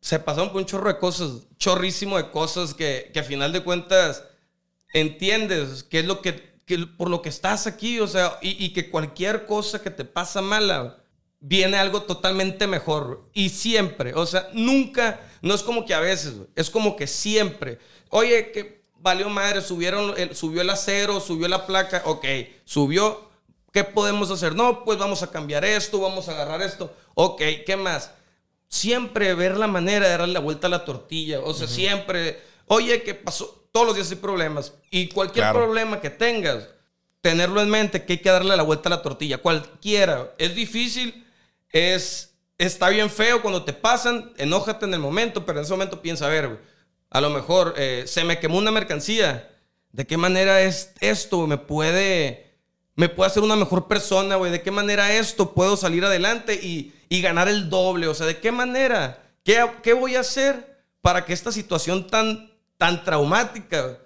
[0.00, 3.62] Se pasaron por un chorro de cosas, chorrísimo de cosas que, que a final de
[3.62, 4.24] cuentas
[4.92, 8.72] entiendes qué es lo que, que- por lo que estás aquí, o sea, y, y
[8.72, 10.98] que cualquier cosa que te pasa mala,
[11.40, 13.30] viene algo totalmente mejor.
[13.32, 17.06] Y siempre, o sea, nunca, no es como que a veces, güey, es como que
[17.06, 17.78] siempre.
[18.10, 22.24] Oye, que valió madre, subieron, el- subió el acero, subió la placa, ok,
[22.64, 23.30] subió,
[23.72, 24.54] ¿qué podemos hacer?
[24.54, 28.10] No, pues vamos a cambiar esto, vamos a agarrar esto, ok, ¿qué más?
[28.68, 33.02] Siempre ver la manera de darle la vuelta a la tortilla, o sea, siempre, oye,
[33.02, 33.68] ¿qué pasó?
[33.70, 35.58] Todos los días hay problemas y cualquier Claro.
[35.60, 36.68] problema que tengas,
[37.20, 40.34] tenerlo en mente que hay que darle la vuelta a la tortilla, cualquiera.
[40.38, 41.26] Es difícil,
[41.70, 46.00] es está bien feo cuando te pasan, enójate en el momento, pero en ese momento
[46.00, 46.60] piensa, a ver,
[47.10, 49.50] a lo mejor eh, se me quemó una mercancía.
[49.92, 52.44] ¿De qué manera es esto me puede
[52.96, 54.52] me puede hacer una mejor persona, güey?
[54.52, 58.06] ¿De qué manera esto puedo salir adelante y, y ganar el doble?
[58.06, 59.22] O sea, ¿de qué manera?
[59.42, 63.98] ¿Qué, qué voy a hacer para que esta situación tan, tan traumática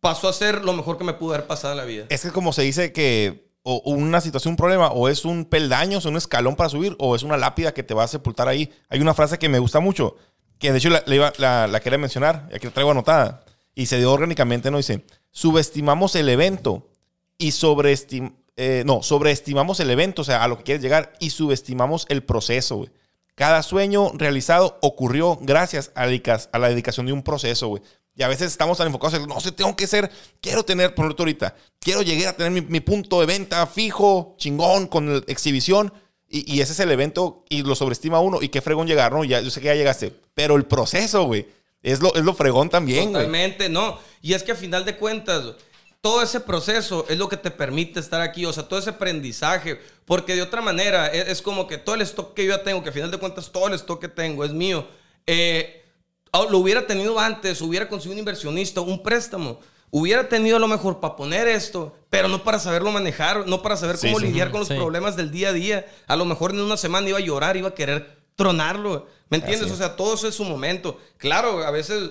[0.00, 2.06] pasó a ser lo mejor que me pudo haber pasado en la vida?
[2.08, 5.98] Es que como se dice que o una situación, un problema, o es un peldaño,
[5.98, 8.72] o un escalón para subir, o es una lápida que te va a sepultar ahí.
[8.88, 10.16] Hay una frase que me gusta mucho,
[10.58, 13.44] que de hecho la, la quería mencionar, aquí la traigo anotada,
[13.74, 14.76] y se dio orgánicamente, ¿no?
[14.78, 16.88] Dice, subestimamos el evento
[17.38, 21.30] y sobreestim eh, no, sobreestimamos el evento, o sea, a lo que quieres llegar, y
[21.30, 22.90] subestimamos el proceso, güey.
[23.34, 27.82] Cada sueño realizado ocurrió gracias a a la dedicación de un proceso, güey.
[28.14, 31.04] Y a veces estamos tan enfocados en, no sé, tengo que ser, quiero tener, por
[31.04, 35.92] ejemplo, ahorita, quiero llegar a tener mi, punto de venta fijo, chingón, con exhibición,
[36.28, 39.24] y, ese es el evento, y lo sobreestima uno, y qué fregón llegar, ¿no?
[39.24, 41.46] Ya, yo sé que ya llegaste, pero el proceso, güey,
[41.82, 43.12] es lo, es lo fregón también.
[43.12, 43.98] Totalmente, no.
[44.22, 45.54] Y es que a final de cuentas,
[46.00, 49.80] todo ese proceso es lo que te permite estar aquí, o sea, todo ese aprendizaje,
[50.04, 52.82] porque de otra manera es, es como que todo el stock que yo ya tengo,
[52.82, 54.86] que a final de cuentas todo el stock que tengo es mío,
[55.26, 55.79] eh,
[56.32, 59.60] lo hubiera tenido antes, hubiera conseguido un inversionista, un préstamo.
[59.92, 63.76] Hubiera tenido a lo mejor para poner esto, pero no para saberlo manejar, no para
[63.76, 64.26] saber cómo sí.
[64.26, 64.74] lidiar con los Sí.
[64.74, 65.86] problemas del día a día.
[66.06, 69.08] A lo mejor en una semana iba a llorar, iba a querer tronarlo.
[69.30, 69.66] ¿Me entiendes?
[69.66, 70.98] Así O sea, todo eso es su momento.
[71.16, 72.10] Claro, a veces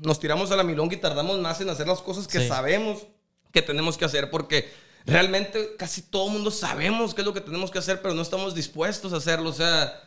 [0.00, 2.48] nos tiramos a la milonga y tardamos más en hacer las cosas que Sí.
[2.48, 3.06] sabemos
[3.52, 4.68] que tenemos que hacer porque
[5.06, 8.22] realmente casi todo el mundo sabemos qué es lo que tenemos que hacer, pero no
[8.22, 9.50] estamos dispuestos a hacerlo.
[9.50, 10.00] O sea,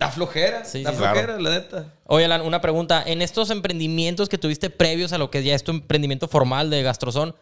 [0.00, 1.40] da flojera, Sí, da sí, flojera, claro.
[1.42, 1.94] la neta.
[2.06, 3.04] Oye, Alan, una pregunta.
[3.06, 6.82] En estos emprendimientos que tuviste previos a lo que ya es tu emprendimiento formal de
[6.82, 7.36] Gastrozón,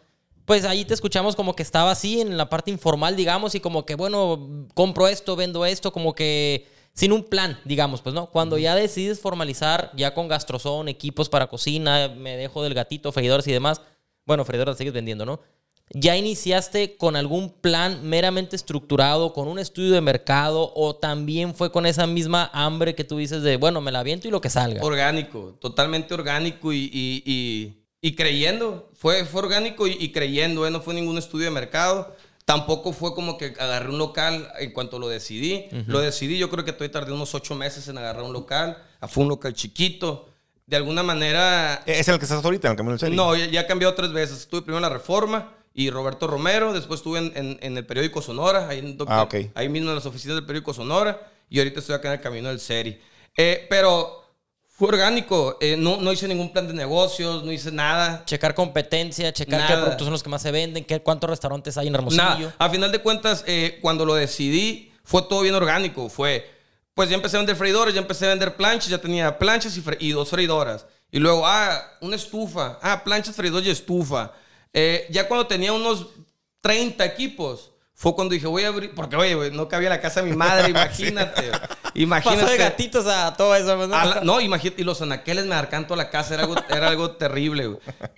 [0.45, 3.85] pues ahí te escuchamos como que estaba así en la parte informal, digamos, y como
[3.85, 8.29] que, bueno, compro esto, vendo esto, como que sin un plan, digamos, pues, ¿no?
[8.29, 13.47] Cuando ya decides formalizar, ya con Gastrozón, equipos para cocina, me dejo del gatito, freidores
[13.47, 13.81] y demás,
[14.25, 15.39] bueno, freidores las sigues vendiendo, ¿no?
[15.91, 21.71] ¿Ya iniciaste con algún plan meramente estructurado, con un estudio de mercado, o también fue
[21.71, 24.51] con esa misma hambre que tú dices de, bueno, me la aviento y lo que
[24.51, 24.83] salga?
[24.83, 28.89] Orgánico, totalmente orgánico y, y- y- y creyendo.
[28.93, 30.71] Fue, fue orgánico y, y creyendo, ¿eh?
[30.71, 32.15] no fue ningún estudio de mercado.
[32.45, 35.65] Tampoco fue como que agarré un local en cuanto lo decidí.
[35.87, 38.77] Lo decidí, yo creo que todavía tardé unos ocho meses en agarrar un local.
[39.01, 40.29] Ah, Fue un local chiquito.
[40.65, 43.15] De alguna manera ¿Es en el que estás ahorita, en el camino del?
[43.15, 44.39] No, ya, ya he cambiado tres veces.
[44.39, 46.73] Estuve primero en La Reforma y Roberto Romero.
[46.73, 49.35] Después estuve en, en- en el periódico Sonora, ahí, en Doctor- Ah, ok.
[49.55, 51.19] ahí mismo en las oficinas del periódico Sonora.
[51.49, 52.99] Y ahorita estoy acá en el camino del Seri.
[53.35, 54.23] Eh, pero
[54.67, 55.57] fue orgánico.
[55.59, 58.23] Eh, no, no hice ningún plan de negocios, no hice nada.
[58.25, 59.81] Checar competencia, checar qué Nada.
[59.81, 62.23] productos son los que más se venden, qué, cuántos restaurantes hay en Hermosillo.
[62.23, 62.55] Nada.
[62.59, 66.07] A final de cuentas, eh, cuando lo decidí, fue todo bien orgánico.
[66.09, 66.49] Fue,
[66.93, 69.81] pues ya empecé a vender freidores, ya empecé a vender planchas, ya tenía planchas y,
[69.81, 70.85] fre- y dos freidoras.
[71.11, 72.77] Y luego, ah, una estufa.
[72.81, 74.31] Ah, planchas, freidores y estufa.
[74.73, 76.07] Eh, ya cuando tenía unos
[76.61, 80.21] 30 equipos, fue cuando dije, voy a abrir, porque oye, güey, no cabía la casa
[80.21, 81.51] de mi madre, imagínate.
[81.95, 82.41] Imagínate.
[82.41, 83.87] Pasó de gatitos a todo eso.
[83.87, 83.95] ¿no?
[83.95, 86.87] A la- no, imagínate, y los anaqueles me marcan toda la casa, era algo, era
[86.87, 87.77] algo terrible.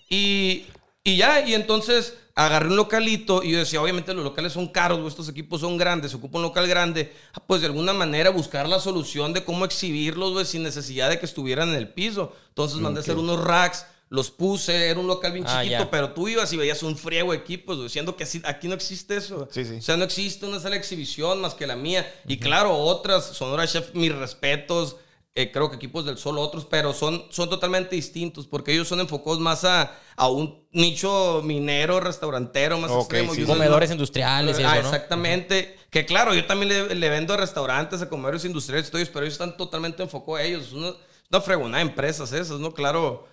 [0.09, 0.65] Y,
[1.03, 5.05] y ya, y entonces agarré un localito y yo decía, obviamente los locales son caros,
[5.07, 8.67] estos equipos son grandes, se ocupa un local grande, Ah, pues de alguna manera buscar
[8.69, 12.35] la solución de cómo exhibirlos, güey, sin necesidad de que estuvieran en el piso.
[12.49, 15.89] Entonces mandé a hacer unos racks, los puse, era un local bien Ah, chiquito, ya.
[15.89, 18.75] pero tú ibas y veías un friego de equipos, güey, siendo que así- aquí no
[18.75, 19.47] existe eso.
[19.49, 19.75] Sí, sí.
[19.77, 22.05] O sea, no existe una sala de exhibición más que la mía.
[22.27, 24.97] Y claro, otras, Sonora Chef, mis respetos.
[25.33, 28.99] eh, creo que equipos del Sol, otros, pero son, son totalmente distintos porque ellos son
[28.99, 33.33] enfocados más a, a un nicho minero, restaurantero, más Ok, extremo.
[33.33, 33.45] sí.
[33.45, 34.93] Comedores industriales y Ah, eso, ¿no?
[34.93, 35.77] Exactamente.
[35.89, 39.35] Que claro, yo también le, le vendo a restaurantes, a comedores industriales, estoy, pero ellos
[39.35, 40.63] están totalmente enfocados a ellos.
[40.67, 40.91] Es una,
[41.31, 42.73] una fregonada de empresas esas, ¿no?
[42.73, 43.25] Claro.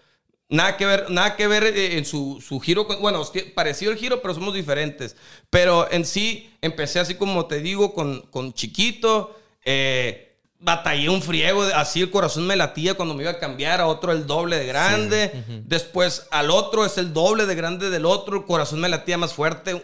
[0.51, 2.85] Nada que ver, nada que ver eh, en su, su giro.
[3.01, 3.23] Bueno,
[3.55, 5.17] parecido el giro, pero somos diferentes.
[5.51, 9.39] Pero en sí, empecé así como te digo, con, con chiquito.
[9.65, 10.25] eh,
[10.61, 14.11] batallé un friego, así el corazón me latía cuando me iba a cambiar, a otro
[14.11, 15.31] el doble de grande.
[15.67, 19.35] Después al otro es el doble de grande del otro, el corazón me latía más
[19.35, 19.81] fuerte.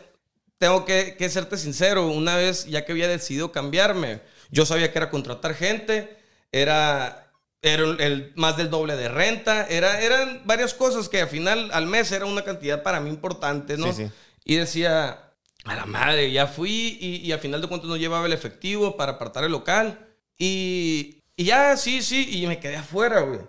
[0.59, 4.99] Tengo que, que serte sincero, una vez ya que había decidido cambiarme, yo sabía que
[4.99, 6.17] era contratar gente,
[6.51, 7.24] era,
[7.65, 11.71] era el, el más del doble de renta, era, eran varias cosas que al final
[11.73, 13.93] al mes era una cantidad para mí importante, ¿no?
[13.93, 14.13] Sí, sí.
[14.45, 15.33] Y decía,
[15.65, 18.99] a la madre, ya fui y, y al final de cuentas no llevaba el efectivo
[18.99, 20.07] para apartar el local.
[20.37, 23.41] Y, y ya, sí, sí, y me quedé afuera, güey.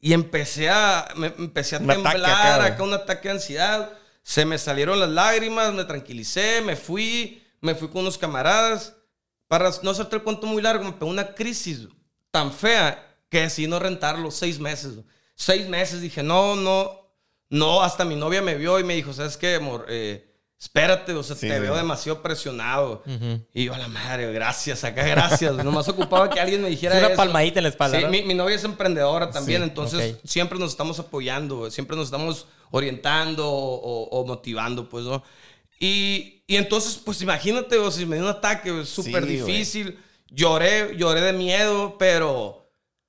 [0.00, 3.92] Y empecé a, me, empecé a Un temblar, acá, acá, un ataque de ansiedad.
[4.22, 8.94] Se me salieron las lágrimas, me tranquilicé, me fui, me fui con unos camaradas.
[9.48, 11.88] Para no hacerte el cuento muy largo, me pegó una crisis
[12.30, 14.94] tan fea que decidí no rentarlo seis meses.
[14.94, 15.06] güey.
[15.34, 17.10] Seis meses dije, no, no,
[17.50, 17.82] no.
[17.82, 19.86] Hasta mi novia me vio y me dijo, ¿sabes qué, amor?
[19.88, 23.02] Eh, espérate, o sea, Sí, te veo demasiado presionado.
[23.52, 25.52] Y yo, a la madre, gracias, acá, gracias.
[25.64, 27.16] Nomás ocupaba que alguien me dijera Sí, una eso.
[27.16, 28.10] palmadita en la espalda, Sí, ¿no?
[28.10, 30.20] mi, mi novia es emprendedora también, Sí, entonces ok.
[30.24, 35.22] siempre nos estamos apoyando, güey, siempre nos estamos orientando o, o- o motivando, pues, ¿no?
[35.78, 39.36] Y, y entonces, pues imagínate, o si me dio un ataque, súper güey.
[39.36, 39.98] difícil.
[40.30, 42.65] Lloré, lloré de miedo, pero,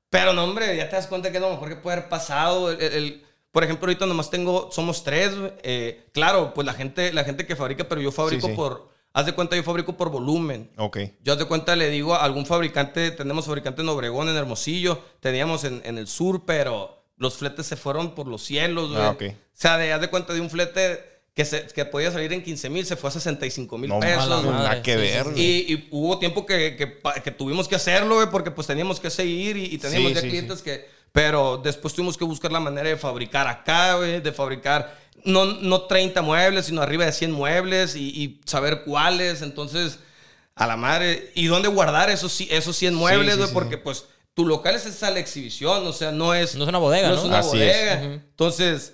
[0.09, 2.71] pero no, hombre, ya te das cuenta que es lo mejor que puede haber pasado.
[2.71, 5.31] El- por ejemplo, ahorita nomás tengo, somos tres.
[5.63, 8.55] Eh, claro, pues la gente, la gente que fabrica, pero yo fabrico Sí, sí.
[8.55, 10.69] por, haz de cuenta, yo fabrico por volumen.
[10.77, 10.97] Ok.
[11.23, 15.01] Yo haz de cuenta, le digo a algún fabricante, tenemos fabricante en Obregón, en Hermosillo,
[15.21, 18.91] teníamos en, en el sur, pero los fletes se fueron por los cielos.
[18.95, 19.23] Ah, ok.
[19.31, 22.43] O sea, de, haz de cuenta de un flete que, se, que podía salir en
[22.43, 24.43] 15 mil, se fue a 65 mil No, pesos.
[24.43, 24.55] güey.
[24.55, 25.25] nada que Sí, ver.
[25.35, 25.65] sí.
[25.69, 29.09] Y, y hubo tiempo que, que que tuvimos que hacerlo, güey, porque pues teníamos que
[29.11, 30.89] seguir y, y teníamos Sí, ya sí, clientes que...
[31.11, 35.83] Pero después tuvimos que buscar la manera de fabricar acá, güey, de fabricar no, no
[35.83, 39.41] 30 muebles, sino arriba de 100 muebles y, y saber cuáles.
[39.41, 39.99] Entonces,
[40.55, 41.31] a la madre.
[41.35, 43.47] ¿Y dónde guardar esos, esos 100 muebles, sí, güey?
[43.47, 43.53] sí.
[43.53, 46.55] Porque pues tu local es esa la exhibición, o sea, no es...
[46.55, 47.19] No es una bodega, no ¿no?
[47.21, 47.75] es una Así es.
[47.75, 48.03] bodega.
[48.03, 48.93] Entonces,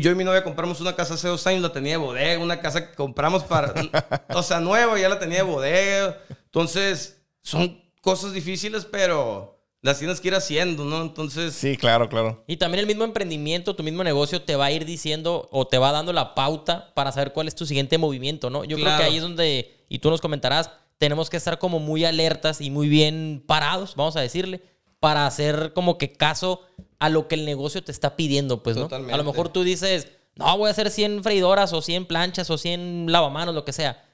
[0.00, 2.60] yo y mi novia compramos una casa hace dos años, la tenía de bodega, una
[2.60, 3.72] casa que compramos para,
[4.34, 6.18] o sea, nueva, ya la tenía de bodega.
[6.44, 11.02] Entonces, son cosas difíciles, pero las tienes que ir haciendo, ¿no?
[11.02, 12.44] Entonces, Sí, claro, claro.
[12.46, 15.78] Y también el mismo emprendimiento, tu mismo negocio te va a ir diciendo o te
[15.78, 18.62] va dando la pauta para saber cuál es tu siguiente movimiento, ¿no?
[18.64, 19.00] Yo creo Claro.
[19.02, 22.70] que ahí es donde, y tú nos comentarás, tenemos que estar como muy alertas y
[22.70, 24.62] muy bien parados, vamos a decirle,
[25.00, 26.60] para hacer como que caso
[27.02, 28.82] a lo que el negocio te está pidiendo, pues, ¿no?
[28.84, 29.12] Totalmente.
[29.14, 32.56] A lo mejor tú dices, no, voy a hacer 100 freidoras o 100 planchas o
[32.58, 34.04] 100 lavamanos, lo que sea.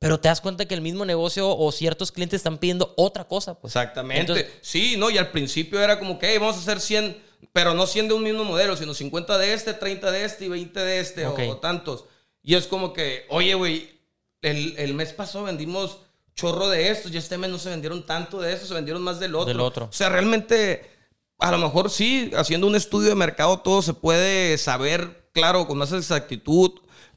[0.00, 3.54] Pero te das cuenta que el mismo negocio o ciertos clientes están pidiendo otra cosa,
[3.60, 3.76] pues.
[3.76, 4.20] Exactamente.
[4.22, 5.08] Entonces- sí, ¿no?
[5.10, 7.16] Y al principio era como que, "Hey, vamos a hacer 100,
[7.52, 10.48] pero no 100 de un mismo modelo, sino 50 de este, 30 de este y
[10.48, 12.06] 20 de este o tantos.
[12.42, 13.88] Y es como que, oye, güey,
[14.40, 15.98] el, el mes pasado vendimos
[16.34, 19.20] chorro de estos y este mes no se vendieron tanto de estos, se vendieron más
[19.20, 19.46] del otro.
[19.46, 19.84] Del otro.
[19.84, 20.90] O sea, realmente,
[21.42, 25.78] a lo mejor sí, haciendo un estudio de mercado todo se puede saber, claro, con
[25.78, 26.70] más exactitud,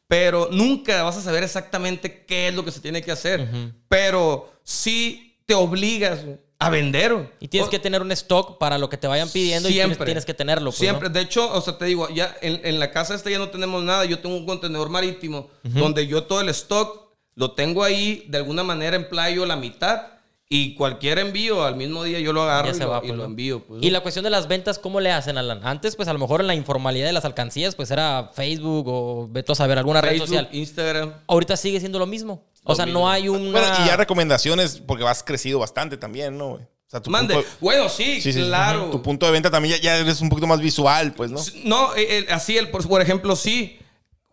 [0.08, 3.48] pero nunca vas a saber exactamente qué es lo que se tiene que hacer.
[3.88, 6.20] Pero sí te obligas
[6.60, 7.34] a vender.
[7.40, 9.98] Y tienes O- que tener un stock para lo que te vayan pidiendo y tienes,
[9.98, 10.72] tienes que tenerlo.
[10.72, 10.86] pues, ¿no?
[10.86, 11.10] Siempre.
[11.10, 13.84] De hecho, o sea, te digo, ya en, en la casa esta ya no tenemos
[13.84, 14.06] nada.
[14.06, 18.64] Yo tengo un contenedor marítimo donde yo todo el stock lo tengo ahí, de alguna
[18.64, 20.04] manera emplayo la mitad
[20.48, 23.20] y cualquier envío al mismo día yo lo agarro y, se lo, va, y pues,
[23.20, 23.64] envío.
[23.66, 25.62] pues, Y la cuestión de las ventas, ¿cómo le hacen, Alan?
[25.64, 29.28] Antes, pues a lo mejor en la informalidad de las alcancías, pues era Facebook o
[29.30, 30.48] vete a saber alguna red social.
[30.52, 31.14] Instagram.
[31.28, 32.44] Ahorita sigue siendo lo mismo.
[32.64, 33.02] O sea, mismo.
[33.02, 33.52] no hay una...
[33.60, 36.50] Bueno, y ya recomendaciones, porque vas crecido bastante también, ¿no?
[36.50, 36.64] güey?
[36.64, 37.34] O sea, tu Mande.
[37.34, 38.42] punto- Bueno, sí, Sí, sí, sí.
[38.48, 38.90] claro.
[38.92, 41.40] Tu punto de venta también ya, ya eres un poquito más visual, pues, ¿no?
[41.64, 43.80] No, eh, eh, así, el, por, por ejemplo, sí.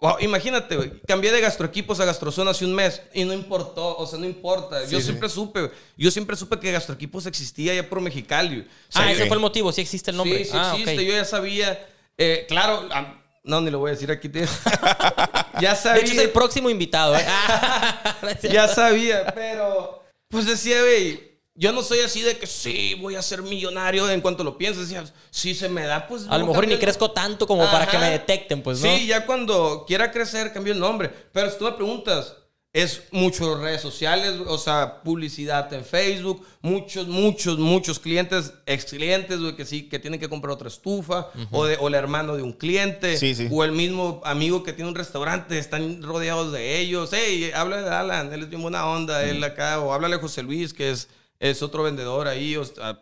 [0.02, 4.04] Wow, imagínate, güey, cambié de gastroequipos a gastrozona hace un mes y no importó, o
[4.04, 4.84] sea, no importa.
[4.88, 8.56] yo Sí, siempre supe, yo siempre supe que gastroequipos existía ya por Mexicali.
[8.56, 8.66] güey.
[8.66, 10.38] O sea, ah, yo- ese fue el motivo, sí existe el nombre.
[10.38, 11.88] Sí, sí ah, existe, yo ya sabía.
[12.18, 14.28] eh, claro, ah, no, ni lo voy a decir aquí.
[14.28, 14.42] tío.
[15.60, 16.00] ya sabía.
[16.02, 17.16] De hecho, es el próximo invitado.
[17.16, 17.24] ¿eh?
[18.50, 23.22] Ya sabía, pero pues decía, güey, yo no soy así de que sí, voy a
[23.22, 24.80] ser millonario en cuanto lo pienso.
[24.80, 26.26] Decía, si se me da, pues...
[26.28, 28.06] A lo mejor ni el- crezco tanto como para que Ajá.
[28.06, 28.88] me detecten, pues, ¿no?
[28.96, 31.10] Sí, ya cuando quiera crecer, cambio el nombre.
[31.32, 32.36] Pero si tú me preguntas,
[32.74, 39.38] es muchas redes sociales, o sea, publicidad en Facebook, muchos, muchos, muchos clientes, ex clientes,
[39.40, 42.42] güey, que sí, que tienen que comprar otra estufa, o, de, o el hermano de
[42.42, 43.46] un cliente, Sí, sí.
[43.50, 47.10] o el mismo amigo que tiene un restaurante, están rodeados de ellos.
[47.12, 50.42] Hey, háblale a Alan, él es bien buena onda, él acá, o háblale a José
[50.42, 51.08] Luis, que es,
[51.50, 53.00] es otro vendedor ahí, o sea,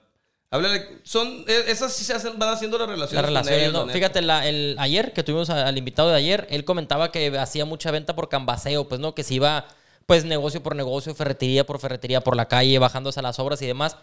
[0.50, 3.22] háblale, son, e- esas sí se hacen, van haciendo las relaciones.
[3.22, 3.86] Con relaciones, ellos, ¿no?
[3.86, 3.92] la.
[3.92, 7.64] Fíjate, la- el, ayer que tuvimos a- al invitado de ayer, él comentaba que hacía
[7.66, 9.14] mucha venta por cambaseo, pues, ¿no?
[9.14, 9.66] Que se iba,
[10.06, 13.66] pues, negocio por negocio, ferretería por ferretería por la calle, bajándose a las obras y
[13.66, 13.96] demás.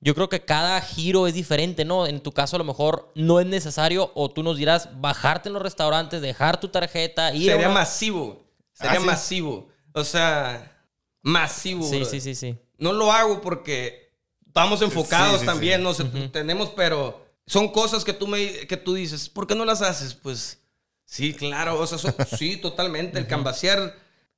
[0.00, 2.06] Yo creo que cada giro es diferente, ¿no?
[2.06, 5.54] En tu caso, a lo mejor no es necesario, o tú nos dirás, bajarte en
[5.54, 8.44] los restaurantes, dejar tu tarjeta, ir a Sería una- masivo.
[8.72, 9.06] Sería Ah, ¿sí?
[9.06, 9.68] masivo.
[9.94, 10.76] O sea,
[11.22, 11.84] masivo.
[11.88, 12.56] Sí, sí, sí, sí.
[12.78, 14.12] No lo hago porque
[14.46, 15.84] estamos enfocados Sí, sí, también, sí.
[15.84, 19.64] no sé, tenemos, pero son cosas que tú me que tú dices, ¿por qué no
[19.64, 20.14] las haces?
[20.14, 20.58] Pues
[21.04, 23.96] sí, claro, o sea, sí, totalmente, el cambasear.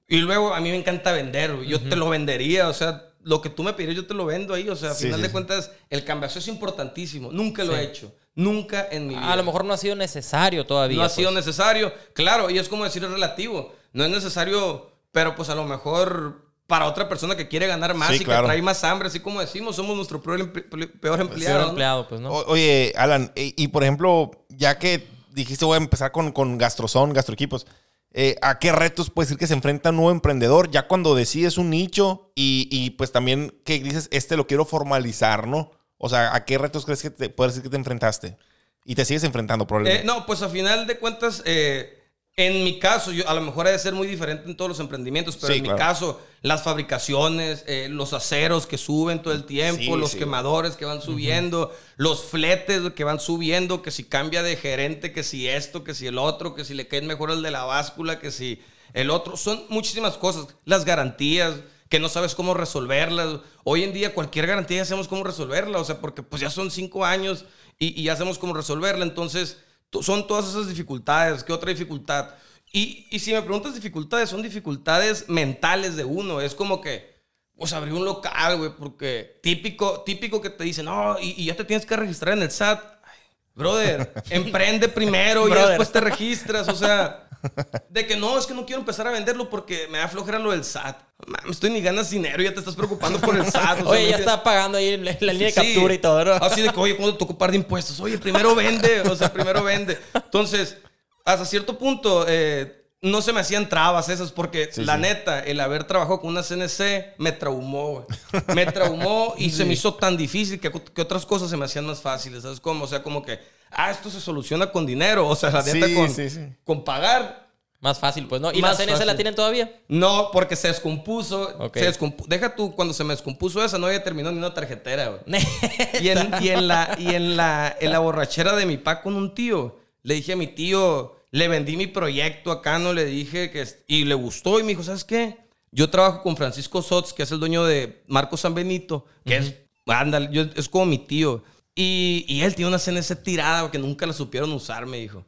[0.09, 3.51] Y luego a mí me encanta vender, yo te lo vendería, o sea, lo que
[3.51, 6.05] tú me pides yo te lo vendo ahí, o sea, a final de cuentas el
[6.05, 9.32] cambaseo es importantísimo, nunca lo he hecho, nunca en mi vida.
[9.32, 10.99] A lo mejor no ha sido necesario todavía.
[10.99, 11.16] No ha pues.
[11.16, 11.93] sido necesario.
[12.12, 13.74] Claro, y es como decir relativo.
[13.93, 18.09] No es necesario, pero pues a lo mejor para otra persona que quiere ganar más
[18.11, 18.43] Sí, y claro.
[18.43, 21.62] que trae más hambre, así como decimos, somos nuestro peor, emple- peor empleado.
[21.62, 21.69] ¿no?
[21.71, 22.31] empleado, pues, ¿no?
[22.31, 26.59] O- oye, Alan, y, y, por ejemplo, ya que dijiste voy a empezar con, con
[26.59, 27.67] Gastrozón, Gastroequipos,
[28.12, 31.59] eh, ¿a qué retos puedes decir que se enfrenta un nuevo emprendedor ya cuando decides
[31.59, 35.71] un nicho y, y, pues también que dices, este lo quiero formalizar, ¿no?
[35.99, 38.37] O sea, ¿a qué retos crees que te puedes decir que te enfrentaste?
[38.85, 40.05] Y te sigues enfrentando Eh, probablemente.
[40.07, 41.95] no, pues a final de cuentas, eh,
[42.39, 44.80] En mi caso, yo, a lo mejor ha de ser muy diferente en todos los
[44.80, 45.78] emprendimientos, pero Sí, en claro.
[45.78, 50.18] mi caso, las fabricaciones, eh, los aceros que suben todo el tiempo, Sí, los sí.
[50.18, 55.22] quemadores que van subiendo, los fletes que van subiendo, que si cambia de gerente, que
[55.22, 58.18] si esto, que si el otro, que si le cae mejor el de la báscula,
[58.18, 58.61] que si
[58.93, 59.39] el otro.
[59.39, 60.47] Son muchísimas cosas.
[60.66, 61.55] Las garantías,
[61.89, 63.39] que no sabes cómo resolverlas.
[63.64, 66.70] Hoy en día cualquier garantía ya sabemos cómo resolverla, o sea, porque pues ya son
[66.70, 67.47] cinco años
[67.78, 69.05] y, y ya sabemos cómo resolverla.
[69.07, 69.57] Entonces, to-
[70.03, 71.42] son todas esas dificultades.
[71.44, 72.34] ¿Qué otra dificultad?
[72.72, 76.40] Y, y si me preguntas dificultades, son dificultades mentales de uno.
[76.40, 77.16] Es como que,
[77.57, 81.57] pues abrir un local, güey, porque típico, típico que te dicen, no, y, y ya
[81.57, 82.82] te tienes que registrar en el SAT.
[83.03, 83.18] Ay,
[83.55, 85.68] brother, emprende primero y Brother.
[85.68, 87.26] después te registras, o sea,
[87.90, 90.51] de que no, es que no quiero empezar a venderlo porque me da flojera lo
[90.53, 90.99] del SAT.
[91.26, 93.80] Mames, estoy ni ganas dinero ya te estás preocupando por el SAT.
[93.80, 95.72] o sea, Oye, ¿me ya está pagando ahí la, la línea de Sí.
[95.74, 96.32] captura y todo, ¿no?
[96.34, 97.99] Así de que, oye, ¿cuándo te ocupar de impuestos?
[98.01, 99.99] Oye, primero vende, o sea, primero vende.
[100.14, 100.76] Entonces,
[101.24, 105.01] hasta cierto punto, eh, no se me hacían trabas esas, porque Sí, la sí.
[105.03, 108.07] neta, el haber trabajado con una CNC me traumó, güey.
[108.55, 111.86] Me traumó y se me hizo tan difícil que, que otras cosas se me hacían
[111.86, 112.84] más fáciles, ¿sabes cómo?
[112.84, 113.38] O sea, como que,
[113.70, 116.40] ah, esto se soluciona con dinero, o sea, la neta, Sí, con, sí, sí.
[116.64, 117.47] con pagar.
[117.78, 118.51] Más fácil, pues, ¿no?
[118.53, 119.16] ¿Y Más la CNC la fácil.
[119.16, 119.80] tienen todavía?
[119.86, 121.70] No, porque se descompuso.
[121.74, 125.09] Se descompu- Deja tú, cuando se me descompuso esa, no había terminado ni una tarjetera,
[125.11, 125.20] güey.
[126.01, 129.14] Y en, y en la, y en la, en la borrachera de mi pa con
[129.14, 133.51] un tío, le dije a mi tío, le vendí mi proyecto acá, no le dije
[133.51, 133.66] que...
[133.87, 135.37] Y le gustó y me dijo, ¿sabes qué?
[135.70, 139.55] Yo trabajo con Francisco Sots, que es el dueño de Marco San Benito, que es...
[139.87, 141.45] Ándale, yo- es como mi tío.
[141.74, 145.26] Y, y él tiene una CNC tirada que nunca la supieron usar, me dijo.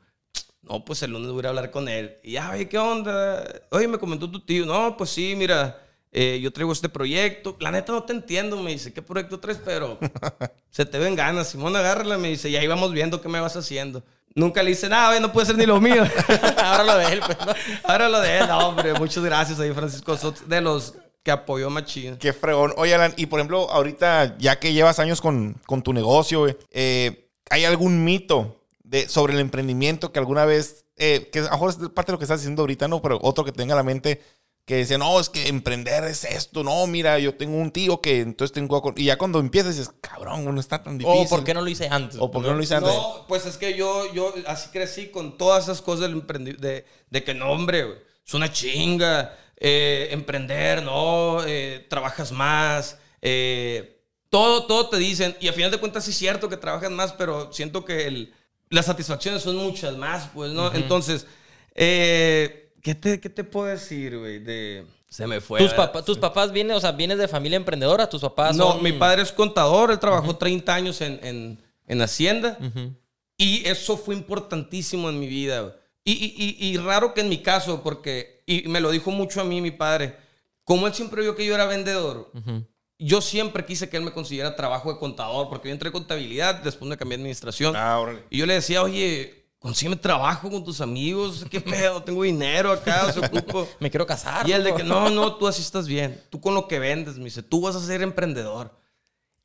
[0.63, 2.17] No, pues el lunes voy a hablar con él.
[2.25, 3.45] Y ya, oye, ¿qué onda?
[3.71, 4.67] Oye, me comentó tu tío.
[4.67, 5.81] No, pues sí, mira,
[6.11, 7.57] eh, yo traigo este proyecto.
[7.61, 9.61] La neta no te entiendo, me dice, ¿qué proyecto traes?
[9.65, 9.99] Pero
[10.71, 11.51] se te ven ganas.
[11.51, 14.03] Simón, agárrala, me dice, y ahí vamos viendo qué me vas haciendo.
[14.35, 16.05] Nunca le hice nada, no puede ser ni lo mío.
[16.63, 17.53] Ahora lo de él, pues, ¿no?
[17.85, 20.17] Ahora lo de él, no, hombre, muchas gracias ahí, Francisco
[20.47, 22.17] de los que apoyó Machín.
[22.17, 22.73] Qué fregón.
[22.77, 26.57] Oye, Alan, y por ejemplo, ahorita, ya que llevas años con, con tu negocio, güey,
[26.71, 31.51] eh, ¿hay algún mito de, sobre el emprendimiento que alguna vez, eh, que a lo
[31.51, 33.03] mejor es parte de lo que estás diciendo ahorita, ¿no?
[33.03, 34.23] Pero otro que tenga en la mente
[34.69, 38.21] que dice, no, es que emprender es esto, no, mira, yo tengo un tío que
[38.21, 38.81] entonces tengo...
[38.97, 41.27] Y ya cuando empiezas dices, cabrón, no está tan difícil.
[41.27, 42.19] O ¿por qué no lo hice antes?
[42.21, 42.93] O por qué no lo hice antes.
[42.95, 46.85] No, pues es que yo, yo así crecí con todas esas cosas del emprendi- de,
[47.11, 49.37] de que no, hombre, es una chinga.
[49.61, 52.99] eh, emprender, no, eh, trabajas más.
[53.23, 53.97] eh,
[54.31, 55.35] todo, todo te dicen.
[55.41, 58.35] Y a final de cuentas sí es cierto que trabajas más, pero siento que el-
[58.69, 60.73] las satisfacciones son muchas más, pues, ¿no?
[60.75, 61.27] Entonces,
[61.75, 64.39] eh, ¿qué, te, ¿qué te puedo decir, güey?
[64.39, 64.87] De...
[65.11, 65.59] Se me fue.
[65.61, 68.09] ¿Tus, papá- tus papás vienen, o sea, vienes de familia emprendedora?
[68.09, 72.03] ¿Tus papás No, son- mi padre es contador, él trabajó 30 años en, en, en
[72.03, 72.95] Hacienda Ujú.
[73.37, 75.77] y eso fue importantísimo en mi vida.
[76.05, 79.41] Y, y, y, y raro que en mi caso, porque, y me lo dijo mucho
[79.41, 80.17] a mí mi padre,
[80.65, 82.67] como él siempre vio que yo era vendedor, Ujú.
[82.99, 86.57] yo siempre quise que él me consiguiera trabajo de contador, porque yo entré en contabilidad,
[86.63, 87.75] después me cambié a administración.
[87.77, 88.25] Ah, órale.
[88.31, 93.07] Y yo le decía, oye, consígueme trabajo con tus amigos, qué pedo, tengo dinero acá,
[93.07, 93.69] o sea, ocupo.
[93.81, 94.49] Me quiero casar.
[94.49, 96.23] Y él de que no, no, tú así estás bien.
[96.31, 98.77] Tú con lo que vendes, me dice, tú vas a ser emprendedor.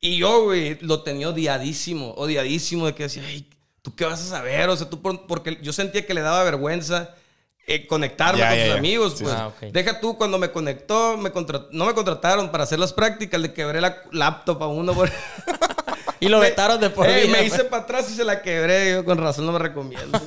[0.00, 3.48] Y yo, güey, lo tenía odiadísimo, odiadísimo de que decía, ay,
[3.82, 4.68] ¿tú qué vas a saber?
[4.68, 7.14] O sea, tú, por- porque yo sentía que le daba vergüenza
[7.66, 8.74] eh, conectarme Ya, con sus ya.
[8.74, 9.14] amigos.
[9.16, 9.34] Sí, pues.
[9.36, 9.60] Ah, ok.
[9.72, 11.30] Deja tú, cuando me conectó, me
[11.72, 14.92] no me contrataron para hacer las prácticas, le quebré la laptop a uno.
[14.92, 15.10] Por...
[16.24, 18.92] Y lo vetaron de por Ey, Me hice para atrás y se la quebré.
[18.92, 20.18] Yo, con razón no me recomiendo.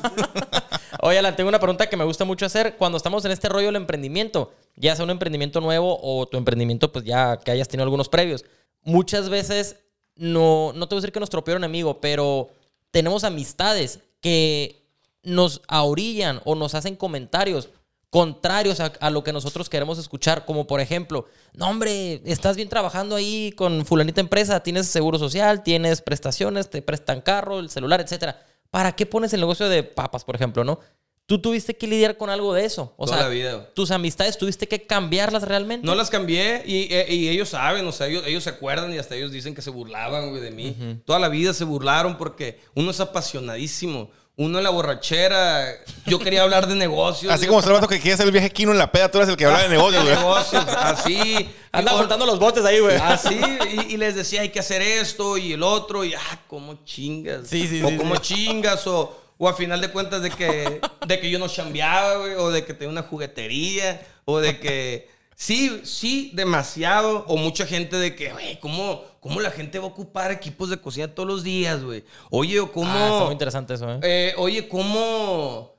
[1.02, 2.76] Oye, Alan, tengo una pregunta que me gusta mucho hacer.
[2.78, 6.92] Cuando estamos en este rollo del emprendimiento, ya sea un emprendimiento nuevo o tu emprendimiento,
[6.92, 8.46] pues ya que hayas tenido algunos previos,
[8.84, 9.78] muchas veces
[10.16, 12.50] no, no te voy a decir que nuestro peor enemigo, pero
[12.92, 14.84] tenemos amistades que
[15.24, 17.70] nos ahorillan o nos hacen comentarios
[18.10, 22.70] contrarios a, a lo que nosotros queremos escuchar, como por ejemplo, no hombre, estás bien
[22.70, 28.00] trabajando ahí con fulanita empresa, tienes seguro social, tienes prestaciones, te prestan carro, el celular,
[28.02, 28.40] etcétera.
[28.70, 30.80] ¿Para qué pones el negocio de papas, por ejemplo, no?
[31.26, 32.94] Tú tuviste que lidiar con algo de eso.
[32.96, 35.86] O Toda sea, la vida, tus amistades tuviste que cambiarlas realmente.
[35.86, 38.98] No las cambié y, eh, y ellos saben, o sea, ellos, ellos se acuerdan y
[38.98, 41.02] hasta ellos dicen que se burlaban, güey, de mí.
[41.04, 44.10] Toda la vida se burlaron porque uno es apasionadísimo.
[44.40, 45.66] Uno en la borrachera,
[46.06, 47.34] yo quería hablar de negocios.
[47.34, 49.36] Así como se que quiere hacer el viaje Kino en la peda, tú eres el
[49.36, 50.24] que habla de negocios, de güey.
[50.24, 51.50] negocios, así.
[51.72, 52.98] Anda juntando los botes ahí, güey.
[52.98, 56.86] Así, y, y les decía, hay que hacer esto y el otro, y ah, cómo
[56.86, 57.48] chingas.
[57.48, 58.22] Sí, sí, o sí, cómo sí.
[58.22, 62.36] chingas, o, o a final de cuentas de que, de que yo no chambeaba, güey,
[62.36, 65.17] o de que tenía una juguetería, o de que.
[65.40, 67.24] Sí, sí, demasiado.
[67.28, 70.78] O mucha gente de que, güey, ¿cómo, ¿cómo la gente va a ocupar equipos de
[70.82, 72.04] cocina todos los días, güey?
[72.32, 72.90] Oye, o cómo.
[72.92, 74.00] Ah, está muy interesante eso, ¿eh?
[74.02, 75.76] Eh, oye, ¿cómo,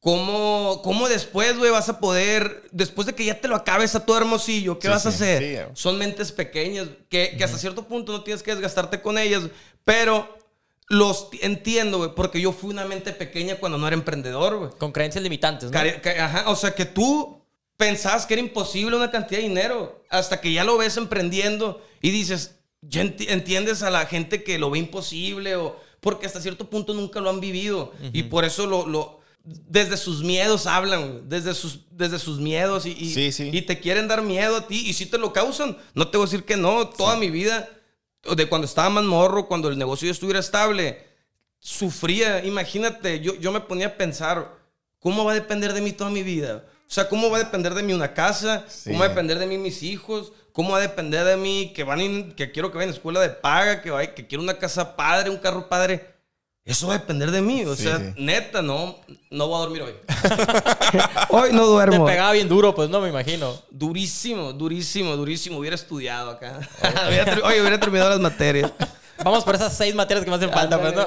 [0.00, 4.06] ¿cómo, cómo después, güey, vas a poder, después de que ya te lo acabes a
[4.06, 5.42] todo hermosillo, qué Sí, vas a hacer?
[5.42, 5.66] sí, güey.
[5.74, 9.42] Son mentes pequeñas, que, que hasta cierto punto no tienes que desgastarte con ellas,
[9.84, 10.38] pero
[10.88, 14.70] los entiendo, güey, porque yo fui una mente pequeña cuando no era emprendedor, güey.
[14.78, 15.78] Con creencias limitantes, ¿no?
[15.78, 17.41] Ajá, o sea, que tú
[17.86, 22.10] pensabas que era imposible una cantidad de dinero hasta que ya lo ves emprendiendo y
[22.10, 26.68] dices, ya enti- entiendes a la gente que lo ve imposible o porque hasta cierto
[26.70, 31.54] punto nunca lo han vivido y por eso lo, lo- desde sus miedos hablan, desde
[31.54, 33.50] sus, desde sus miedos y, y, Sí, sí.
[33.52, 36.26] y te quieren dar miedo a ti y si te lo causan, no te voy
[36.26, 37.68] a decir que no, toda mi vida,
[38.36, 41.04] de cuando estaba más morro, cuando el negocio estuviera estable,
[41.58, 44.56] sufría, imagínate, yo, yo me ponía a pensar,
[44.98, 46.64] ¿cómo va a depender de mí toda mi vida?
[46.92, 48.66] O sea, ¿cómo va a depender de mí una casa?
[48.84, 50.34] ¿Cómo va a depender de mí mis hijos?
[50.52, 53.18] ¿Cómo va a depender de mí que van in- que quiero que vayan a escuela
[53.20, 56.06] de paga, que, vaya- que quiero una casa padre, un carro padre?
[56.66, 57.64] Eso va a depender de mí.
[57.64, 58.04] O Sí, sea, sí.
[58.18, 58.98] neta, no,
[59.30, 59.94] no voy a dormir hoy.
[61.30, 62.04] hoy no Te duermo.
[62.04, 63.58] pegaba bien duro, pues no me imagino.
[63.70, 65.56] Durísimo, durísimo, durísimo.
[65.60, 66.60] Hubiera estudiado acá.
[67.44, 68.70] Oye, hubiera terminado las materias.
[69.24, 71.02] Vamos por esas seis materias que me hacen falta, pues, ¿no?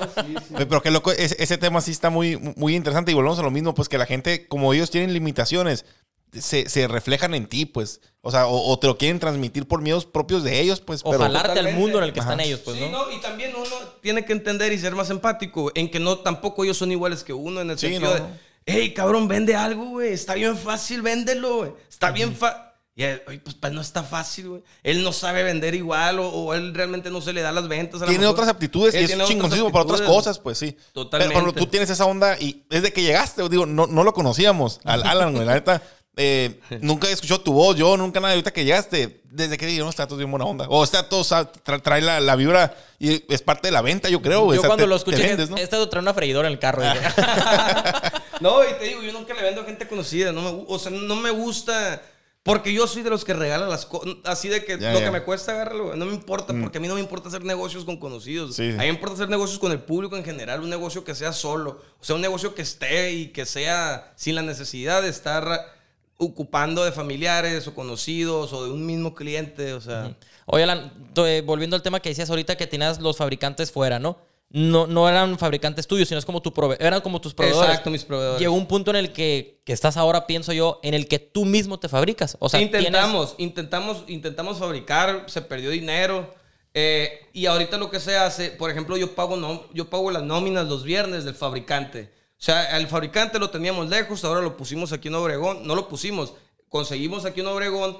[0.55, 3.43] Oye, Pero qué loco, ese, ese tema sí está muy, muy interesante y volvemos a
[3.43, 5.85] lo mismo, pues que la gente, como ellos tienen limitaciones,
[6.33, 8.01] se, se reflejan en ti, pues.
[8.21, 11.01] O sea, o, o te lo quieren transmitir por miedos propios de ellos, pues.
[11.03, 12.31] O pero, jalarte al mundo en el que Ajá.
[12.31, 13.05] están ellos, pues, Sí, ¿no?
[13.05, 16.63] no, y también uno tiene que entender y ser más empático en que no tampoco
[16.65, 18.27] ellos son iguales que uno en el Sí, sentido no, de, no.
[18.65, 22.61] hey, cabrón, vende algo, güey, está bien fácil, véndelo, güey, está bien fácil.
[22.97, 24.61] Y él, "Oye, pues, no está fácil, güey.
[24.81, 28.01] Él no sabe vender igual o, o él realmente no se le da las ventas.
[28.01, 28.35] a Tiene mejor.
[28.35, 30.77] otras aptitudes y Él es tiene otras chingoncísimo para otras cosas, pues sí.
[30.93, 31.33] Totalmente.
[31.33, 34.79] Pero cuando tú tienes esa onda y desde que llegaste, digo, no, no lo conocíamos,
[34.85, 35.81] al Alan, güey, la neta.
[36.15, 38.33] eh, nunca he escuchado tu voz, yo nunca nada.
[38.33, 40.65] Ahorita que llegaste, desde que dije, no, está todo bien buena onda.
[40.69, 44.21] O está todo, tra- trae la, la vibra y es parte de la venta, yo
[44.21, 44.39] creo.
[44.53, 45.57] Yo O sea, cuando te- lo escuché, vendes, ¿no?
[45.57, 46.81] he estado trayendo una freidora en el carro.
[48.41, 50.31] No, y te digo, yo nunca le vendo a gente conocida.
[50.31, 52.01] No me, gu- o sea, no me gusta.
[52.45, 54.17] Porque yo soy de los que regalan las cosas.
[54.23, 56.53] Así de que lo que me cuesta agarrarlo, no me importa.
[56.53, 58.55] Porque a mí no me importa hacer negocios con conocidos.
[58.55, 58.69] Sí.
[58.69, 60.61] A mí me importa hacer negocios con el público en general.
[60.61, 61.81] Un negocio que sea solo.
[61.99, 65.73] O sea, un negocio que esté y que sea sin la necesidad de estar
[66.17, 69.73] ocupando de familiares o conocidos o de un mismo cliente.
[69.73, 70.15] O sea.
[70.45, 74.19] Oye, Alan, eh, volviendo al tema que decías ahorita que tenías los fabricantes fuera, ¿no?
[74.49, 77.69] No, no eran fabricantes tuyos, sino es como tu prove eran como tus proveedores.
[77.69, 78.39] Exacto, mis proveedores.
[78.39, 81.43] Llegó un punto en el que, que estás ahora, pienso yo, en el que tú
[81.45, 82.37] mismo te fabricas.
[82.39, 86.33] O sea, tienes- intentamos, intentamos, intentamos fabricar, se perdió dinero.
[86.77, 90.23] eh, y ahorita lo que se hace, por ejemplo, yo pago, no, yo pago las
[90.23, 92.11] nóminas los viernes del fabricante.
[92.37, 95.65] O sea, el fabricante lo teníamos lejos, ahora lo pusimos aquí en Obregón.
[95.65, 96.33] No lo pusimos,
[96.69, 97.97] conseguimos aquí en Obregón.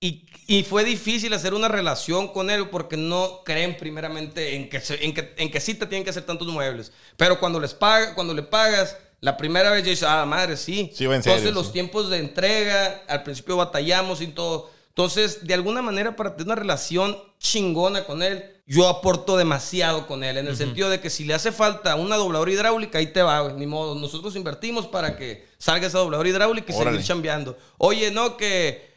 [0.00, 4.80] Y, y fue difícil hacer una relación con él porque no creen primeramente en que,
[4.80, 6.92] se- en que, en que sí te tienen que hacer tantos muebles.
[7.16, 10.92] Pero cuando les paga, cuando le pagas, la primera vez ya dices, ah, madre, sí.
[10.94, 11.72] Sí, Entonces serio, los sí.
[11.72, 14.70] tiempos de entrega, al principio batallamos y todo.
[14.90, 20.22] Entonces, de alguna manera, para tener una relación chingona con él, yo aporto demasiado con
[20.24, 23.22] él, en el sentido de que si le hace falta una dobladora hidráulica, ahí te
[23.22, 23.94] va, güey, ni modo.
[23.94, 26.90] Nosotros invertimos para que salga esa dobladora hidráulica y Órale.
[26.96, 27.56] seguir chambeando.
[27.78, 28.87] Oye, no, que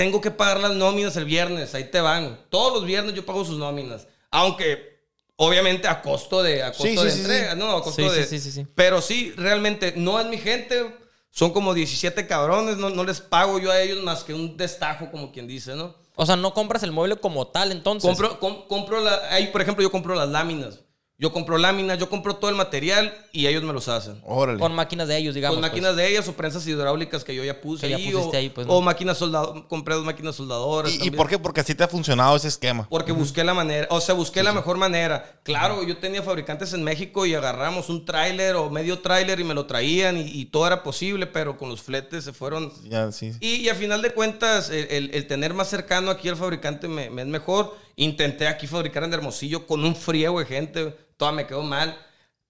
[0.00, 2.38] tengo que pagar las nóminas el viernes, ahí te van.
[2.48, 4.06] Todos los viernes yo pago sus nóminas.
[4.30, 4.98] Aunque,
[5.36, 7.70] obviamente, a costo de, a costo Sí, sí, de sí, entrega, ¿no?
[7.72, 8.26] A costo Sí, sí, de...
[8.26, 8.66] sí, sí, sí.
[8.74, 10.96] Pero sí, realmente, no es mi gente.
[11.30, 15.10] Son como 17 cabrones, no, no les pago yo a ellos más que un destajo,
[15.10, 15.94] como quien dice, ¿no?
[16.16, 18.08] O sea, no compras el mueble como tal, entonces.
[18.08, 20.80] Compro, com- compro la, ahí, por ejemplo, yo compro las láminas.
[21.20, 24.20] Yo compro láminas, yo compro todo el material y ellos me los hacen.
[24.24, 24.58] Órale.
[24.58, 25.56] Con máquinas de ellos, digamos.
[25.56, 25.70] Con pues.
[25.70, 28.10] máquinas de ellas o prensas hidráulicas que yo ya puse Que ya ahí.
[28.10, 28.72] pusiste o, ahí, pues, ¿no?
[28.72, 29.64] o máquinas soldadoras.
[29.68, 30.92] Compré dos máquinas soldadoras.
[30.94, 31.38] ¿Y, por qué?
[31.38, 32.86] Porque así te ha funcionado ese esquema.
[32.88, 35.38] Porque busqué la manera, o sea, busqué la mejor manera.
[35.42, 39.52] Claro, yo tenía fabricantes en México y agarramos un tráiler o medio tráiler y me
[39.52, 42.72] lo traían y, y todo era posible, pero con los fletes se fueron.
[42.88, 43.32] Ya, sí.
[43.40, 46.88] Y, y a final de cuentas, el, el- el tener más cercano aquí al fabricante
[46.88, 47.76] me, me es mejor.
[47.96, 51.96] Intenté aquí fabricar en Hermosillo con un friego de gente, toda me quedó mal.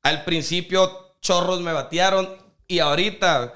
[0.03, 2.35] Al principio, chorros me batearon
[2.67, 3.53] y ahorita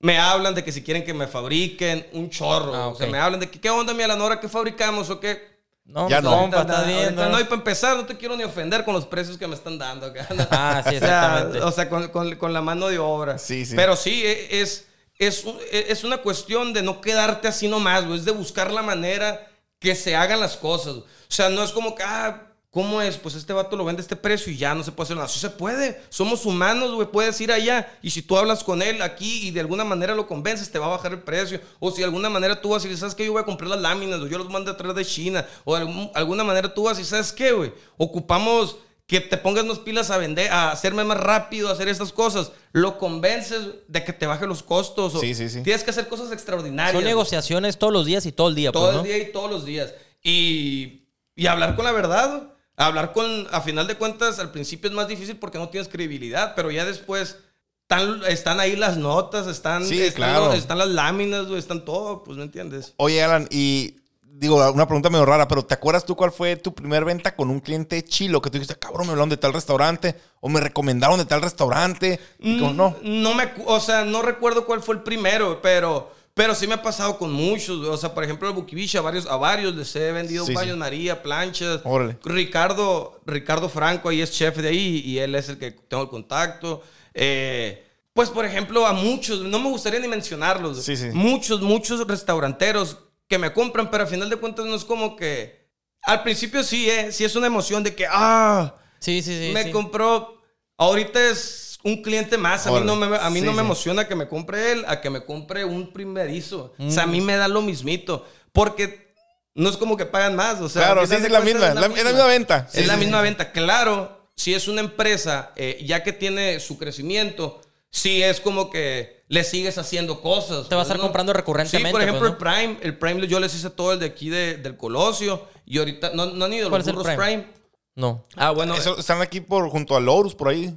[0.00, 2.74] me hablan de que si quieren que me fabriquen un chorro.
[2.74, 4.40] Ah, O sea, me hablan de que, ¿qué onda, mi Alanora?
[4.40, 5.54] ¿Qué fabricamos o qué?
[5.84, 6.30] No, Ya pues, no.
[6.38, 7.04] Ahorita está nada, bien.
[7.04, 7.30] ahorita ¿no?
[7.32, 9.78] no, y para empezar, no te quiero ni ofender con los precios que me están
[9.78, 10.06] dando.
[10.06, 10.26] acá.
[10.50, 11.60] Ah, sí, O sea, exactamente.
[11.60, 13.38] O sea, con, con- con la mano de obra.
[13.38, 13.76] Sí, sí.
[13.76, 14.86] Pero sí, e- es,
[15.18, 18.18] es, e- es una cuestión de no quedarte así nomás, güey.
[18.18, 19.46] Es de buscar la manera
[19.78, 20.94] que se hagan las cosas.
[20.96, 23.16] O sea, no es como que, ah, ¿cómo es?
[23.16, 25.28] Pues este vato lo vende a este precio y ya no se puede hacer nada.
[25.28, 26.02] Sí se puede.
[26.10, 27.06] Somos humanos, güey.
[27.06, 30.26] Puedes ir allá y si tú hablas con él aquí y de alguna manera lo
[30.26, 31.60] convences, te va a bajar el precio.
[31.78, 33.24] O si de alguna manera tú vas y dices, ¿sabes qué?
[33.24, 35.46] Yo voy a comprar las láminas o yo los mando a traer de China.
[35.64, 37.72] O de alguna manera tú vas y ¿sabes qué, güey?
[37.96, 42.12] Ocupamos que te pongas unas pilas a vender, a hacerme más rápido, a hacer estas
[42.12, 42.50] cosas.
[42.72, 45.14] Lo convences de que te baje los costos.
[45.14, 45.62] o Sí, sí, sí.
[45.62, 46.92] Tienes que hacer cosas extraordinarias.
[46.92, 49.02] Son negociaciones todos los días y todo el día, Todo pues, ¿no?
[49.02, 49.94] el día y todos los días.
[50.22, 51.02] Y,
[51.36, 52.53] y hablar con la verdad.
[52.76, 56.54] Hablar con, a final de cuentas, al principio es más difícil porque no tienes credibilidad,
[56.56, 57.36] pero ya después
[57.82, 60.46] están, están ahí las notas, están, Sí, están, claro.
[60.46, 62.94] los- están las láminas, están todo, pues, ¿me entiendes?
[62.96, 66.74] Oye, Alan, y digo, una pregunta medio rara, pero ¿te acuerdas tú cuál fue tu
[66.74, 68.42] primer venta con un cliente chilo?
[68.42, 72.18] Que tú dijiste, cabrón, me hablaron de tal restaurante, o me recomendaron de tal restaurante.
[72.40, 72.90] Y como, no.
[73.02, 76.66] Mm, No me, acu- o sea, no recuerdo cuál fue el primero, pero, pero sí
[76.66, 77.86] me ha pasado con muchos.
[77.86, 80.74] O sea, por ejemplo, el Bukibish, a varios, a varios les he vendido Sí, baños
[80.74, 80.78] sí.
[80.78, 81.80] María, planchas.
[81.84, 82.18] Órale.
[82.24, 86.08] Ricardo, Ricardo Franco ahí es chef de ahí y él es el que tengo el
[86.08, 86.82] contacto.
[87.14, 90.82] Eh, pues, por ejemplo, a muchos, no me gustaría ni mencionarlos.
[90.84, 91.06] Sí, sí.
[91.12, 95.64] Muchos, muchos restauranteros que me compran, pero a final de cuentas no es como que...
[96.02, 99.52] Al principio sí, eh, sí es una emoción de que, ah, Sí, sí, sí.
[99.54, 99.70] me sí.
[99.70, 100.42] compró.
[100.76, 102.66] Ahorita es un cliente más.
[102.66, 103.64] A mí, no me, a mí Sí, no me sí.
[103.64, 106.74] emociona que me compre él, a que me compre un primerizo.
[106.78, 108.26] O sea, a mí me da lo mismito.
[108.52, 109.14] Porque
[109.54, 110.60] no es como que pagan más.
[110.60, 112.68] O sea, Claro, sí, es la misma, la- es la misma venta.
[112.72, 113.22] Sí, es la sí, misma sí.
[113.24, 113.52] venta.
[113.52, 117.60] Claro, si es una empresa, eh, ya que tiene su crecimiento,
[117.90, 120.68] sí es como que le sigues haciendo cosas.
[120.68, 121.02] Te vas a pues, estar ¿no?
[121.04, 122.78] comprando recurrentemente, Sí, por ejemplo, pues, el Prime.
[122.82, 125.46] El Prime yo les hice todo el de aquí de- del Colosio.
[125.66, 127.42] Y ahorita, no, no han ido ¿Cuál los es el burros Prime?
[127.42, 127.64] Prime.
[127.96, 128.26] No.
[128.36, 128.74] Ah, bueno.
[128.74, 130.74] Eso- están aquí por, junto a Lorus, por ahí.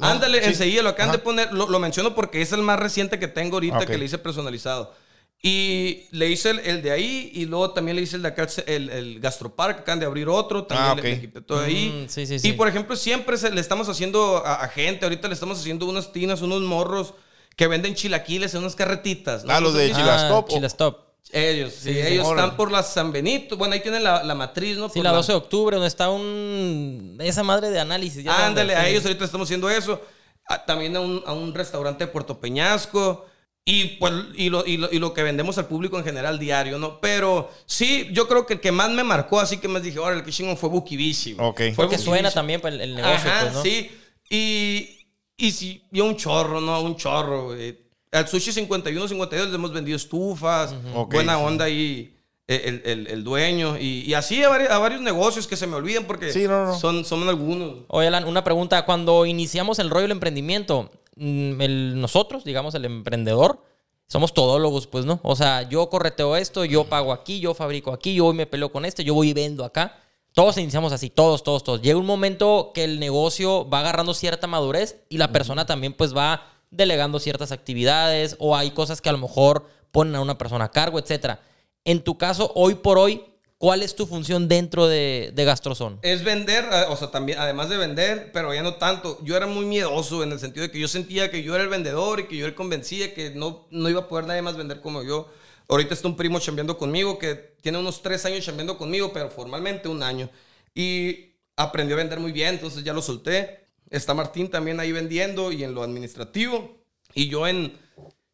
[0.00, 0.48] Ándale, Sí.
[0.50, 1.18] enseguida lo acaban Ajá.
[1.18, 3.84] de poner, lo, lo menciono porque es el más reciente que tengo ahorita Ok.
[3.86, 4.92] que le hice personalizado.
[5.40, 8.48] Y le hice el, el de ahí y luego también le hice el de acá,
[8.66, 11.06] el, el Gastropark, acaban de abrir otro, también Ah, le- ok.
[11.06, 12.04] le, quité todo ahí.
[12.06, 12.48] Mm, sí, sí, sí.
[12.48, 15.86] Y por ejemplo, siempre se- le estamos haciendo a, a gente, ahorita le estamos haciendo
[15.86, 17.14] unas tinas, unos morros
[17.54, 19.44] que venden chilaquiles en unas carretitas.
[19.44, 19.52] ¿no?
[19.52, 19.92] Ah, los ¿No de?
[19.92, 20.46] Chilastop.
[20.48, 21.07] Ah, Chilastop.
[21.30, 23.56] Ellos, sí, ellos están por la San Benito.
[23.56, 24.88] Bueno, ahí tienen la, la matriz, ¿no?
[24.88, 27.18] Sí, Por la 12 de octubre, donde está un...
[27.20, 28.24] Esa madre de análisis.
[28.24, 30.00] ya Ándale, a ellos ahorita estamos haciendo eso.
[30.46, 33.26] A- también a un, a un restaurante de Puerto Peñasco.
[33.64, 36.78] Y, pues, y, lo, y, lo, y lo que vendemos al público en general diario,
[36.78, 37.00] ¿no?
[37.02, 40.16] Pero sí, yo creo que el que más me marcó, así que más dije, ahora
[40.16, 41.34] el que chingón fue Buki Bishi.
[41.34, 41.46] güey.
[41.46, 41.56] Ok.
[41.58, 43.62] Fue Porque suena también para el, el negocio, Ajá, pues, ¿no?
[43.62, 43.90] sí.
[44.30, 45.06] Y,
[45.36, 46.80] y sí, y un chorro, ¿no?
[46.80, 47.86] Un chorro, güey.
[48.12, 51.42] Al Sushi 51, 52 le hemos vendido estufas, Ok, buena sí.
[51.44, 52.14] onda ahí
[52.46, 53.76] el, el- el dueño.
[53.78, 56.66] Y, y así a, vari- a varios negocios que se me olvidan porque Sí, no,
[56.66, 56.78] no.
[56.78, 57.80] Son, son algunos.
[57.88, 58.84] Oye, Alan, una pregunta.
[58.86, 63.62] Cuando iniciamos el rollo del emprendimiento, mm, el- nosotros, digamos, el emprendedor,
[64.06, 65.20] somos todólogos, pues, ¿no?
[65.22, 68.46] O sea, yo correteo esto, yo pago aquí, yo fabrico aquí, yo voy y me
[68.46, 69.98] peleo con este, yo voy y vendo acá.
[70.32, 71.82] Todos iniciamos así, todos, todos, todos.
[71.82, 76.16] Llega un momento que el negocio va agarrando cierta madurez y la persona también, pues,
[76.16, 80.66] va delegando ciertas actividades o hay cosas que a lo mejor ponen a una persona
[80.66, 81.40] a cargo, etcétera.
[81.84, 83.24] En tu caso, hoy por hoy,
[83.56, 85.98] ¿cuál es tu función dentro de, de Gastrozone?
[86.02, 89.18] Es vender, eh, o sea, también, además de vender, pero ya no tanto.
[89.22, 91.70] Yo era muy miedoso en el sentido de que yo sentía que yo era el
[91.70, 94.80] vendedor y que yo le convencía que no, no iba a poder nadie más vender
[94.80, 95.28] como yo.
[95.68, 99.88] Ahorita está un primo chambeando conmigo que tiene unos tres años chambeando conmigo, pero formalmente
[99.88, 100.30] un año.
[100.74, 103.67] Y aprendió a vender muy bien, entonces ya lo solté.
[103.90, 106.76] Está Martín también ahí vendiendo y en lo administrativo.
[107.14, 107.76] Y yo en,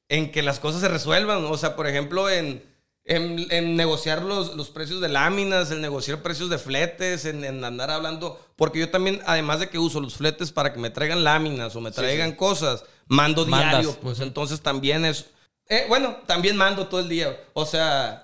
[0.09, 1.45] en que las cosas se resuelvan.
[1.45, 2.63] O sea, por ejemplo, en,
[3.05, 7.63] en, en negociar los, los precios de láminas, en negociar precios de fletes, en, en
[7.65, 8.45] andar hablando.
[8.57, 11.81] Porque yo también, además de que uso los fletes para que me traigan láminas o
[11.81, 13.83] me traigan cosas, mando Mandas.
[13.83, 13.99] diario.
[14.01, 15.27] Pues entonces también es.
[15.69, 17.39] eh, bueno, también mando todo el día.
[17.53, 18.24] O sea.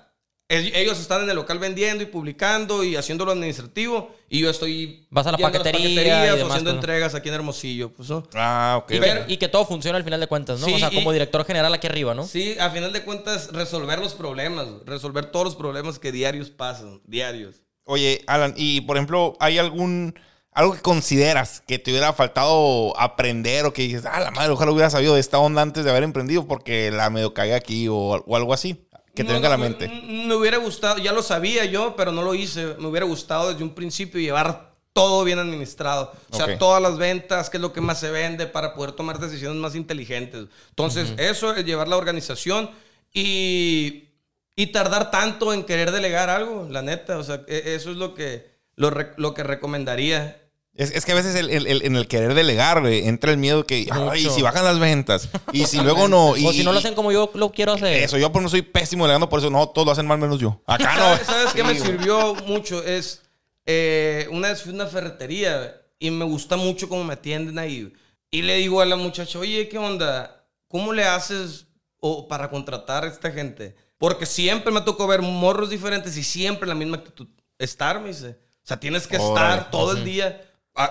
[0.51, 4.49] El- Ellos están en el local vendiendo y publicando y haciendo lo administrativo y yo
[4.49, 6.69] estoy Vas a la paquetería y demás, haciendo pues, ¿no?
[6.71, 8.23] entregas aquí en Hermosillo, pues, ¿no?
[8.33, 8.91] Ah, ok.
[8.91, 10.67] Y, Pero- que, y que todo funcione al final de cuentas, ¿no?
[10.67, 12.25] Sí, o sea, y- como director general aquí arriba, ¿no?
[12.27, 17.01] Sí, a final de cuentas, resolver los problemas, resolver todos los problemas que diarios pasan,
[17.05, 17.55] diarios.
[17.85, 20.13] Oye, Alan, y por ejemplo, ¿hay algún
[20.53, 24.71] algo que consideras que te hubiera faltado aprender o que dices, ah, la madre, ojalá
[24.71, 27.95] hubiera sabido de esta onda antes de haber emprendido porque la medio cagué aquí o,
[27.95, 28.85] o algo así?
[29.13, 29.87] Que te No, venga a la mente.
[29.87, 32.75] Me, hubiera gustado, ya lo sabía yo, pero no lo hice.
[32.79, 36.13] Me hubiera gustado desde un principio llevar todo bien administrado.
[36.29, 39.19] O sea, todas las ventas, qué es lo que más se vende para poder tomar
[39.19, 40.47] decisiones más inteligentes.
[40.69, 42.69] Entonces, eso es llevar la organización
[43.13, 44.09] y,
[44.55, 47.17] y tardar tanto en querer delegar algo, la neta.
[47.17, 50.40] O sea, e- eso es lo que, lo, lo que recomendaría.
[50.73, 53.37] Es, es que a veces el- el- el- en el querer delegar, güey, entra el
[53.37, 56.37] miedo que, ay, si bajan las ventas, y si luego no.
[56.37, 58.01] Y, o si no lo hacen como yo lo quiero hacer.
[58.03, 60.39] Eso, yo por no soy pésimo delegando, por eso no, todos lo hacen mal menos
[60.39, 60.61] yo.
[60.65, 61.03] Acá no.
[61.03, 62.81] ¿Sabes, sabes qué me sirvió mucho?
[62.83, 63.21] Es,
[63.65, 67.91] eh, una vez fui a una ferretería y me gusta mucho cómo me atienden ahí.
[68.31, 70.45] Y le digo a la muchacha, oye, ¿qué onda?
[70.69, 71.67] ¿Cómo le haces
[71.99, 73.75] o, para contratar a esta gente?
[73.97, 77.27] Porque siempre me tocó ver morros diferentes y siempre la misma actitud.
[77.59, 78.39] Estar, me dice.
[78.63, 79.55] O sea, tienes que Órale.
[79.57, 80.47] estar todo el día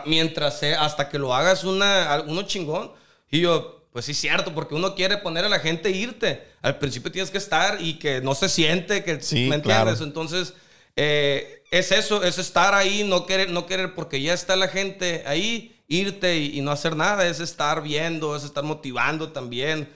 [0.06, 2.92] mientras sea, hasta que lo hagas una, uno chingón.
[3.30, 6.44] Y yo, pues sí, cierto, porque uno quiere poner a la gente a irte.
[6.62, 9.90] Al principio tienes que estar y que no se siente, que Sí, ¿me claro.
[9.90, 10.00] entiendes?
[10.00, 10.54] Entonces,
[10.96, 15.22] eh, es eso, es estar ahí, no querer, no querer, porque ya está la gente
[15.26, 19.88] ahí, irte y, y no hacer nada, es estar viendo, es estar motivando también,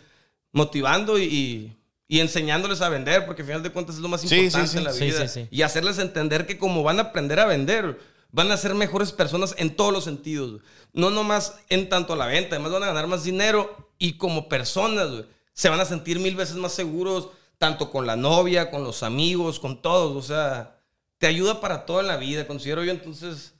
[0.52, 1.76] motivando y, y-
[2.06, 4.72] y enseñándoles a vender, porque al final de cuentas es lo más Sí, importante sí,
[4.72, 4.78] sí.
[4.78, 5.26] en la Sí, vida.
[5.26, 5.48] sí, sí.
[5.50, 7.98] Y hacerles entender que como van a aprender a vender,
[8.34, 10.60] van a ser mejores personas en todos los sentidos.
[10.92, 14.48] No nomás en tanto a la venta, además van a ganar más dinero y como
[14.48, 17.28] personas, güey, se van a sentir mil veces más seguros,
[17.58, 20.16] tanto con la novia, con los amigos, con todos.
[20.16, 20.76] O sea,
[21.18, 22.90] te ayuda para toda la vida, considero yo.
[22.90, 23.54] Entonces,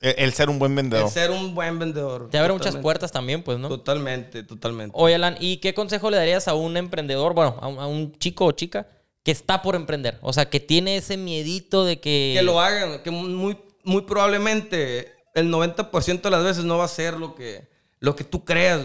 [0.00, 1.06] El, el ser un buen vendedor.
[1.06, 2.30] el ser un buen vendedor.
[2.30, 3.68] Te abre muchas puertas también, pues, ¿no?
[3.68, 4.92] Totalmente, totalmente.
[4.96, 8.16] Oye, Alan, ¿y qué consejo le darías a un emprendedor, bueno, a un, a un
[8.18, 8.86] chico o chica
[9.24, 10.18] que está por emprender?
[10.22, 12.34] O sea, que tiene ese miedito de que...
[12.36, 16.88] que lo hagan, que muy, muy probablemente el 90% de las veces no va a
[16.88, 17.68] ser lo que,
[18.00, 18.80] lo que tú creas.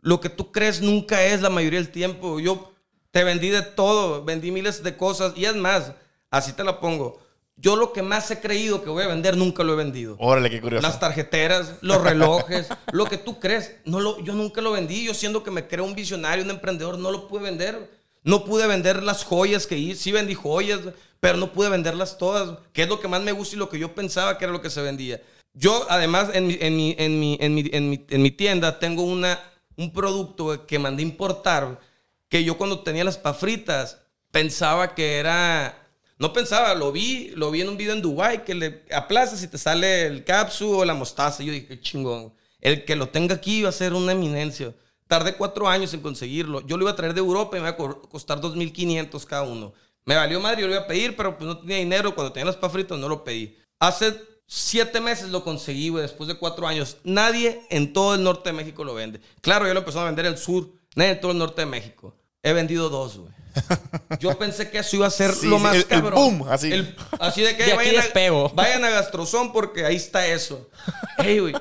[0.00, 2.40] Lo que tú crees nunca es la mayoría del tiempo.
[2.40, 2.72] Yo
[3.10, 5.92] te vendí de todo, vendí miles de cosas y es más,
[6.30, 7.20] así te la pongo.
[7.56, 10.16] Yo lo que más he creído que voy a vender nunca lo he vendido.
[10.18, 10.86] Órale, qué curioso.
[10.86, 13.76] Las tarjeteras, los relojes, lo que tú crees.
[13.84, 15.04] No lo, yo nunca lo vendí.
[15.04, 17.99] Yo siendo que me creo un visionario, un emprendedor, no lo pude vender.
[18.22, 20.02] No pude vender las joyas que hice.
[20.02, 20.80] Sí vendí joyas,
[21.20, 22.58] pero no pude venderlas todas.
[22.72, 24.62] Que es lo que más me gusta y lo que yo pensaba que era lo
[24.62, 25.22] que se vendía.
[25.52, 28.78] Yo, además, en mi, en mi, en mi, en mi, en mi, en mi tienda
[28.78, 29.40] tengo una,
[29.76, 31.80] un producto que mandé importar.
[32.28, 33.98] Que yo cuando tenía las pafritas
[34.30, 35.80] pensaba que era
[36.20, 39.48] no pensaba, lo vi, lo vi en un video en Dubai que le aplastas y
[39.48, 41.42] te sale el capsu o la mostaza.
[41.42, 42.34] Yo dije, chingón.
[42.60, 44.74] El que lo tenga aquí va a ser una eminencia.
[45.10, 46.60] Tardé cuatro años en conseguirlo.
[46.60, 49.42] Yo lo iba a traer de Europa y me iba a co- costar 2.500 cada
[49.42, 49.72] uno.
[50.04, 52.14] Me valió madre, yo lo iba a pedir, pero pues no tenía dinero.
[52.14, 53.58] Cuando tenía las pafritas no lo pedí.
[53.80, 54.14] Hace
[54.46, 56.98] siete meses lo conseguí, güey, después de cuatro años.
[57.02, 59.20] Nadie en todo el norte de México lo vende.
[59.40, 60.68] Claro, ya lo empezó a vender el sur.
[60.94, 62.14] Nadie en todo el norte de México.
[62.44, 63.32] He vendido dos, güey.
[64.20, 66.14] Yo pensé que eso iba a ser Sí, lo más el- el cabrón.
[66.38, 66.70] boom, así.
[66.72, 70.70] El- así de que De vayan, a, vayan a Gastrozón porque ahí está eso.
[71.18, 71.54] Hey, güey.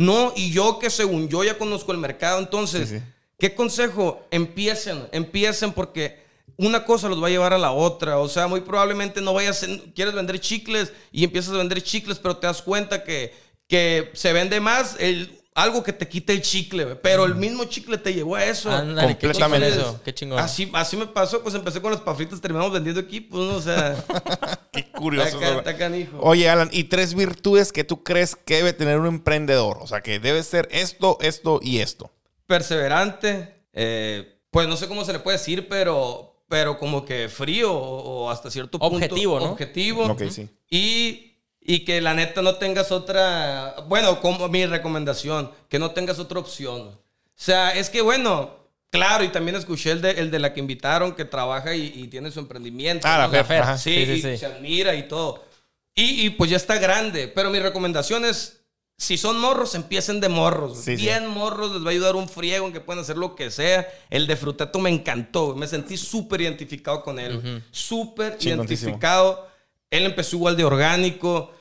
[0.00, 3.04] No, y yo que según yo ya conozco el mercado, entonces, Sí, sí.
[3.38, 4.26] ¿qué consejo?
[4.30, 6.24] Empiecen, empiecen porque
[6.56, 8.18] una cosa los va a llevar a la otra.
[8.18, 12.38] O sea, muy probablemente no vayas, quieres vender chicles y empiezas a vender chicles, pero
[12.38, 13.34] te das cuenta que,
[13.68, 16.96] que se vende más el, algo que te quite el chicle, güey.
[17.02, 18.70] pero el mismo chicle te llevó a eso.
[18.70, 19.70] Ándale, qué Completamente.
[19.70, 20.38] chingón eso, qué chingón.
[20.38, 23.54] Así, así me pasó, pues empecé con las pafritas, terminamos vendiendo equipos, ¿no?
[23.56, 23.96] O sea,
[24.72, 25.26] Qué curioso.
[25.26, 25.58] Está ca- eso.
[25.58, 26.18] está canijo.
[26.20, 29.78] Oye, Alan, ¿y tres virtudes que tú crees que debe tener un emprendedor?
[29.80, 32.10] O sea, que debe ser esto, esto y esto.
[32.46, 37.72] perseverante, eh, pues no sé cómo se le puede decir, pero, pero como que frío
[37.72, 38.94] o, o hasta cierto punto.
[38.96, 39.52] Objetivo, ¿no?
[39.52, 40.04] Objetivo.
[40.06, 40.48] Ok, sí.
[40.70, 41.29] Y,
[41.74, 46.40] y que la neta no tengas otra, bueno, como mi recomendación, que no tengas otra
[46.40, 46.80] opción.
[46.88, 46.98] O
[47.36, 48.50] sea, es que bueno,
[48.90, 52.08] claro, y también escuché el de, el de la que invitaron, que trabaja y, y
[52.08, 53.06] tiene su emprendimiento.
[53.06, 53.30] Ah, la ¿no?
[53.32, 53.62] Fer, Fer.
[53.62, 53.78] ajá.
[53.78, 54.38] Sí, Sí, sí, y sí.
[54.38, 55.44] se admira y todo.
[55.94, 57.28] Y, y, pues ya está grande.
[57.28, 58.60] Pero mi recomendación es,
[58.96, 60.78] si son morros, empiecen de morros.
[60.78, 61.02] Sí, sí.
[61.02, 63.86] Bien morros, les va a ayudar un friego en que pueden hacer lo que sea.
[64.10, 65.54] El de Fruteto me encantó.
[65.54, 67.38] Me sentí súper identificado con él.
[67.40, 67.62] güey.
[67.70, 68.88] Súper Chingoncísimo.
[68.90, 69.48] identificado.
[69.90, 71.52] Él empezó igual de orgánico.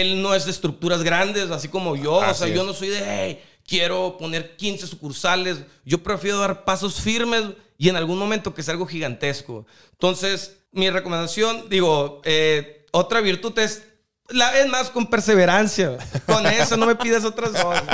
[0.00, 2.14] Él no es de estructuras grandes, así como yo.
[2.14, 2.54] o sea, es.
[2.54, 5.58] yo no soy de, hey, quiero poner 15 sucursales.
[5.84, 7.44] Yo prefiero dar pasos firmes
[7.78, 9.66] y en algún momento que sea algo gigantesco.
[9.92, 13.84] Entonces, mi recomendación, digo, eh, otra virtud es,
[14.28, 15.96] la, es más con perseverancia.
[16.26, 17.84] Con eso no me pides otras cosas.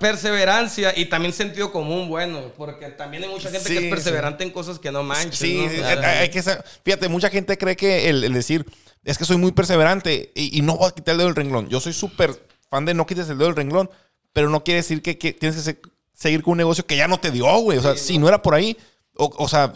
[0.00, 4.42] Perseverancia y también sentido común, bueno, porque también hay mucha gente Sí, que es perseverante
[4.42, 5.38] en cosas que no manches.
[5.38, 5.70] Sí, ¿no?
[5.70, 6.42] eh, hay que
[6.84, 8.66] fíjate, mucha gente cree que el, el decir
[9.04, 11.68] es que soy muy perseverante y, y no voy a quitar el dedo del renglón.
[11.68, 13.90] Yo soy súper fan de no quites el dedo del renglón,
[14.32, 15.80] pero no quiere decir que, que tienes que se-
[16.14, 17.78] seguir con un negocio que ya no te dio, güey.
[17.78, 18.76] O sea, si no era por ahí,
[19.16, 19.72] o, o sea,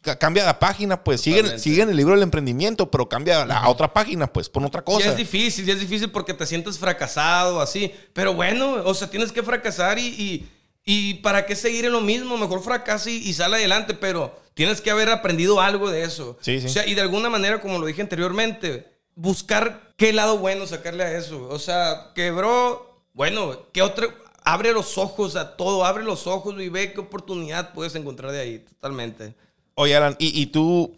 [0.00, 1.62] ca- cambia la página, pues sigue, Totalmente.
[1.62, 4.80] sigue en el libro del emprendimiento, pero cambia la, a otra página, pues, pon otra
[4.80, 5.10] Ya cosa.
[5.10, 7.92] es difícil, ya es difícil porque te sientes fracasado, así.
[8.12, 10.48] Pero bueno, o sea, tienes que fracasar y, y,
[10.84, 12.36] y ¿para qué seguir en lo mismo?
[12.36, 16.36] Mejor fracasa y, y sale adelante, pero tienes que haber aprendido algo de eso.
[16.40, 16.66] Sí, sí.
[16.66, 21.04] O sea, y de alguna manera, como lo dije anteriormente, buscar qué lado bueno sacarle
[21.04, 21.48] a eso.
[21.48, 24.12] O sea, quebró, bueno, ¿qué otro?
[24.42, 28.40] Abre los ojos a todo, abre los ojos y ve qué oportunidad puedes encontrar de
[28.40, 29.34] ahí, totalmente.
[29.74, 30.96] Oye, Alan, ¿y, y tú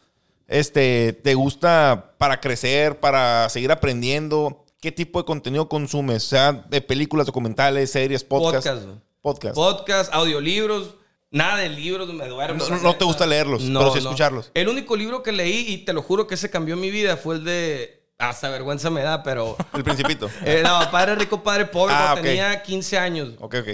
[0.49, 4.65] este, te gusta para crecer, para seguir aprendiendo?
[4.81, 6.25] ¿Qué tipo de contenido consumes?
[6.25, 8.69] O sea, de películas, documentales, series, podcasts.
[8.69, 9.06] Podcast.
[9.27, 9.57] Podcast.
[9.57, 10.95] Podcast, audiolibros,
[11.33, 12.63] nada de libros, me duermo.
[12.63, 14.53] No, no- no te gusta leerlos, pero sí escucharlos.
[14.55, 17.35] El único libro que leí, y te lo juro que ese cambió mi vida, fue
[17.35, 19.57] el de hasta vergüenza me da, pero...
[19.75, 20.31] El Principito.
[20.45, 23.31] Eh, no, Padre Rico, Padre Pobre, Ah, tenía 15 años.
[23.41, 23.69] Ok, ok.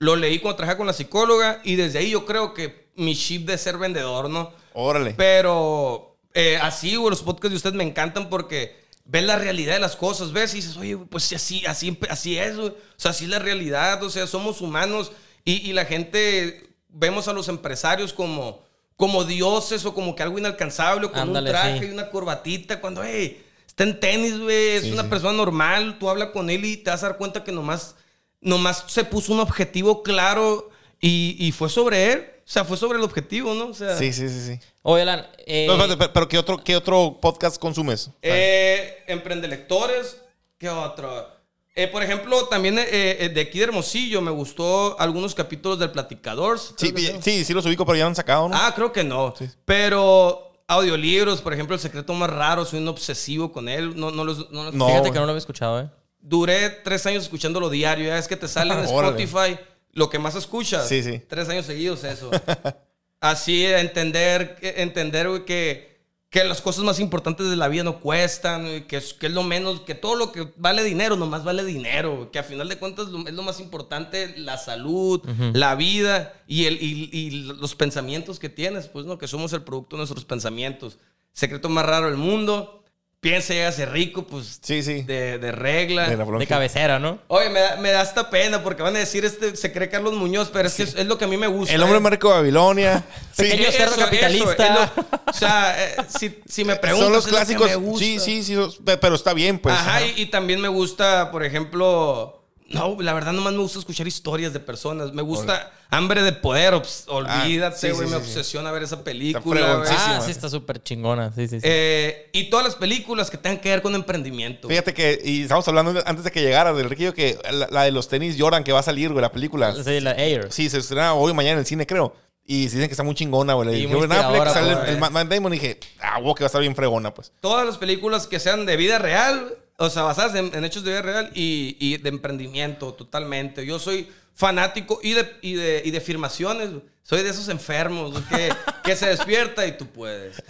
[0.00, 3.46] Lo leí cuando trabajaba con la psicóloga y desde ahí yo creo que mi chip
[3.46, 4.52] de ser vendedor, ¿no?
[4.72, 5.14] Órale.
[5.16, 9.80] Pero eh, así, güey, los podcasts de usted me encantan porque ves la realidad de
[9.80, 12.68] las cosas, ves y dices, oye, pues sí, así, así, así es, güey.
[12.68, 15.12] O sea, así es la realidad, o sea, somos humanos
[15.44, 18.62] y, y la gente, vemos a los empresarios como,
[18.96, 21.86] como dioses o como que algo inalcanzable, con Ándale, un traje sí.
[21.86, 25.08] y una corbatita, cuando, hey, está en tenis, güey, es Sí, una sí.
[25.08, 27.94] persona normal, tú hablas con él y te vas a dar cuenta que nomás,
[28.40, 32.26] nomás se puso un objetivo claro y, y fue sobre él.
[32.46, 33.66] O sea, fue sobre el objetivo, ¿no?
[33.68, 34.60] O sea, Sí, sí, sí, sí.
[34.82, 38.10] Oye, Alan, eh, Pero, espérate, pero, pero ¿qué, otro, ¿qué otro podcast consumes?
[38.22, 40.16] Eh, Emprende Lectores.
[40.56, 41.28] ¿Qué otro?
[41.74, 45.90] Eh, por ejemplo, también eh, eh, de aquí de Hermosillo me gustó algunos capítulos del
[45.90, 46.72] Platicadores.
[46.76, 48.56] Sí, sí, sí, sí los ubico, pero ya lo han sacado, ¿no?
[48.56, 49.34] Ah, creo que no.
[49.64, 53.94] Pero audiolibros, por ejemplo, El secreto más raro, soy un obsesivo con él.
[53.98, 54.86] No, no los, no los- No.
[54.86, 55.90] fíjate que no lo había escuchado, ¿eh?
[56.20, 58.06] Duré tres años escuchándolo diario.
[58.06, 59.22] Ya es que te sale en Órale.
[59.22, 59.58] Spotify
[59.96, 60.86] lo que más escuchas.
[60.88, 61.20] Sí, sí.
[61.26, 62.30] Tres años seguidos eso.
[63.20, 65.96] Así, entender, que- entender güey, que,
[66.28, 69.32] que las cosas más importantes de la vida no cuestan, güey, que es, que es
[69.32, 72.68] lo menos, que todo lo que vale dinero, nomás vale dinero, güey, que a final
[72.68, 75.22] de cuentas lo- es lo más importante, la salud,
[75.54, 79.16] la vida y, el, y, y los pensamientos que tienes, pues, ¿no?
[79.16, 80.98] Que somos el producto de nuestros pensamientos.
[81.32, 82.84] Secreto más raro del mundo.
[83.30, 85.02] Piensa y hágase rico, pues, Sí, sí.
[85.02, 86.08] de, de regla.
[86.08, 87.18] De la De cabecera, ¿no?
[87.28, 90.14] Oye, me da, me da hasta pena porque van a decir, este se cree Carlos
[90.14, 91.74] Muñoz, pero es que es, es lo que a mí me gusta.
[91.74, 92.00] El hombre ¿eh?
[92.00, 93.04] más rico de Babilonia.
[93.36, 93.42] Sí.
[93.42, 94.64] Pequeño cerdo Eso, capitalista.
[94.66, 97.68] eso, lo- o sea, eh, si, si me preguntas, Son los es lo que clásicos.
[97.68, 97.98] me gusta.
[98.06, 98.56] Sí, sí, sí.
[99.00, 99.74] Pero está bien, pues.
[99.74, 100.06] Ajá, Ajá.
[100.06, 102.45] y, y también me gusta, por ejemplo.
[102.68, 105.12] No, la verdad, nomás me gusta escuchar historias de personas.
[105.12, 106.74] Me gusta Hambre de Poder.
[106.74, 108.08] obs- Olvídate, Ah, sí, güey.
[108.08, 108.30] sí, me sí, sí.
[108.30, 109.76] obsesiona ver esa película.
[109.76, 109.88] güey.
[109.90, 111.32] Ah, sí, está súper chingona.
[111.32, 111.66] Sí, sí, sí.
[111.68, 114.68] Eh, y todas las películas que tengan que ver con emprendimiento.
[114.68, 117.92] Fíjate que, y estamos hablando antes de que llegara del Riquillo, que la, la de
[117.92, 119.72] los tenis Jordan que va a salir, güey, la película.
[119.84, 120.48] Sí, la Air.
[120.50, 122.14] Sí, se estrena hoy o mañana en el cine, creo.
[122.48, 123.68] Y dicen que está muy chingona, güey.
[123.68, 124.88] Güey, pues, que inspiradora, sale güey.
[124.88, 127.32] el, el Matt Damon y dije, ah, wow, que va a estar bien fregona, pues.
[127.40, 130.90] todas las películas que sean de vida real, o sea, basadas en, en hechos de
[130.90, 133.66] vida real y, y de emprendimiento, totalmente.
[133.66, 136.70] Yo soy fanático y de, y de, y de afirmaciones.
[137.02, 138.52] Soy de esos enfermos que,
[138.84, 140.42] que se despierta y tú puedes.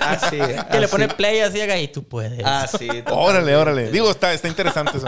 [0.00, 0.38] Así.
[0.70, 2.42] Que le pone play así haga y tú puedes.
[2.44, 2.88] Así.
[3.10, 3.90] Órale, órale.
[3.90, 5.06] Digo, está, está interesante eso.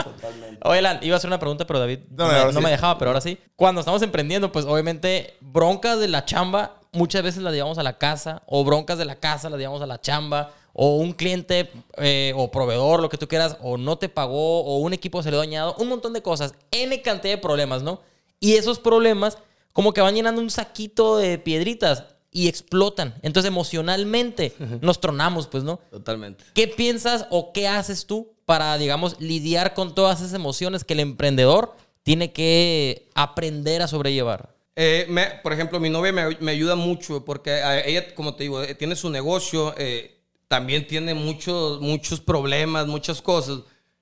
[0.64, 2.64] Oye, Alan, iba a hacer una pregunta, pero David No, no, me, ahora no sí.
[2.64, 3.38] me dejaba, pero ahora sí.
[3.56, 7.98] Cuando estamos emprendiendo, pues obviamente broncas de la chamba muchas veces las llevamos a la
[7.98, 12.33] casa, o broncas de la casa las llevamos a la chamba, o un cliente eh,
[12.37, 15.37] o proveedor, lo que tú quieras, o no te pagó, o un equipo se le
[15.37, 18.01] ha dañado, un montón de cosas, N cantidad de problemas, ¿no?
[18.41, 19.39] Y esos problemas
[19.73, 23.14] como que van llenando un saquito de piedritas y explotan.
[23.23, 25.79] Entonces emocionalmente nos tronamos, pues, ¿no?
[25.91, 26.45] Totalmente.
[26.55, 31.01] ¿Qué piensas o qué haces tú para, digamos, lidiar con todas esas emociones que el
[31.01, 34.55] emprendedor tiene que aprender a sobrellevar?
[34.77, 38.45] Eh, me- por ejemplo, mi novia me, me ayuda mucho porque a ella, como te
[38.45, 40.22] digo, eh, tiene su negocio, eh,
[40.53, 43.61] también tiene muchos, muchos problemas, muchas cosas,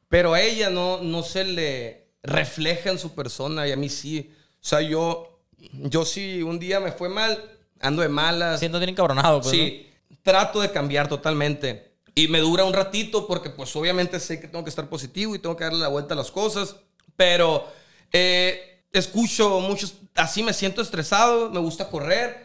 [0.09, 4.33] pero a ella no, no se le refleja en su persona y a mí sí.
[4.55, 7.41] O sea, yo, yo sí, un día me fue mal,
[7.79, 8.59] ando de malas.
[8.59, 9.87] Siento bien encabronado, pues, Sí,
[10.25, 11.93] trato de cambiar totalmente.
[12.17, 15.39] Y me dura un ratito porque pues obviamente sé que tengo que estar positivo y
[15.39, 16.75] tengo que darle la vuelta a las cosas.
[17.15, 17.65] Pero
[18.13, 22.45] eh, escucho muchos, así me siento estresado, me gusta correr,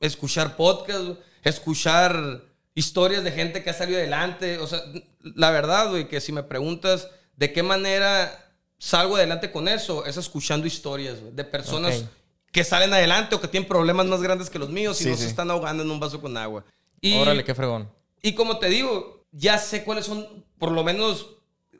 [0.00, 4.58] escuchar podcasts, escuchar historias de gente que ha salido adelante.
[4.58, 4.80] O sea,
[5.22, 8.40] la verdad, güey, que si me preguntas de qué manera
[8.78, 12.08] salgo adelante con eso, es escuchando historias güey, de personas Ok.
[12.52, 15.16] que salen adelante o que tienen problemas más grandes que los míos y Sí, no
[15.16, 15.22] sí.
[15.22, 16.64] se están ahogando en un vaso con agua.
[17.00, 17.88] Y, Órale, qué fregón.
[18.22, 21.28] y como te digo, ya sé cuáles son por lo menos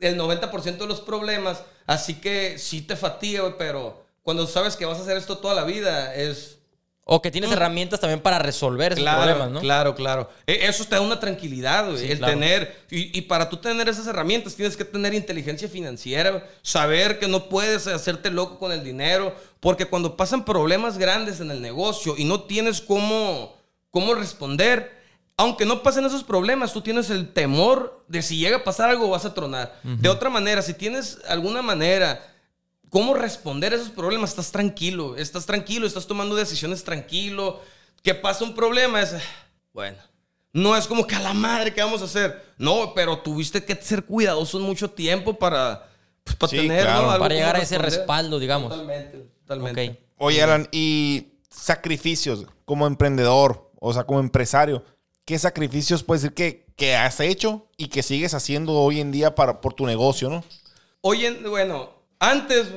[0.01, 4.85] el 90% de los problemas, así que sí te fatiga, güey, pero cuando sabes que
[4.85, 6.59] vas a hacer esto toda la vida es...
[7.07, 9.05] O que tienes herramientas también para resolver esos Mm.
[9.05, 9.59] Claro, problemas, ¿no?
[9.59, 10.29] claro, claro.
[10.47, 11.99] E- Eso te da una tranquilidad, güey.
[11.99, 12.33] Sí, el claro.
[12.33, 12.83] tener.
[12.89, 17.47] Y, y para tú tener esas herramientas tienes que tener inteligencia financiera, saber que no
[17.47, 19.35] puedes hacerte loco con el dinero.
[19.59, 23.55] Porque cuando pasan problemas grandes en el negocio y no tienes cómo,
[23.91, 24.91] cómo responder,
[25.37, 29.09] aunque no pasen esos problemas, tú tienes el temor de si llega a pasar algo
[29.09, 29.79] vas a tronar.
[29.83, 32.19] De otra manera, si tienes alguna manera
[32.95, 37.59] cómo responder a esos problemas, estás tranquilo, estás tranquilo, estás tomando decisiones tranquilo.
[38.01, 39.17] Que pasa un problema, es,
[39.73, 39.97] bueno,
[40.53, 42.53] no es como que a la madre, ¿qué vamos a hacer?
[42.57, 45.89] No, pero tuviste que ser cuidadoso mucho tiempo para,
[46.23, 47.01] pues, para Sí, tener, claro.
[47.01, 47.11] ¿no?
[47.11, 48.69] Algo Para llegar a ese respaldo, digamos.
[48.69, 49.89] Totalmente, totalmente.
[49.89, 49.97] Ok.
[50.19, 54.85] Oye, Alan, y sacrificios como emprendedor, o sea, como empresario,
[55.25, 59.35] ¿qué sacrificios puedes decir que, que has hecho y que sigues haciendo hoy en día
[59.35, 60.45] para, por tu negocio, ¿no?
[61.01, 62.67] Hoy en, bueno, antes,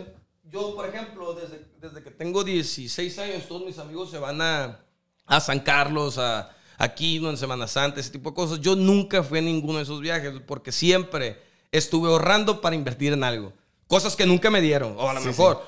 [0.51, 4.81] yo, por ejemplo, desde, desde que tengo 16 años, todos mis amigos se van a,
[5.27, 8.61] a San Carlos, a aquí en Semana Santa, ese tipo de cosas.
[8.61, 13.25] Yo nunca fui a ninguno de esos viajes porque siempre estuve ahorrando para invertir en
[13.25, 13.53] algo.
[13.89, 14.95] Cosas que nunca me dieron.
[14.97, 15.63] O a lo mejor,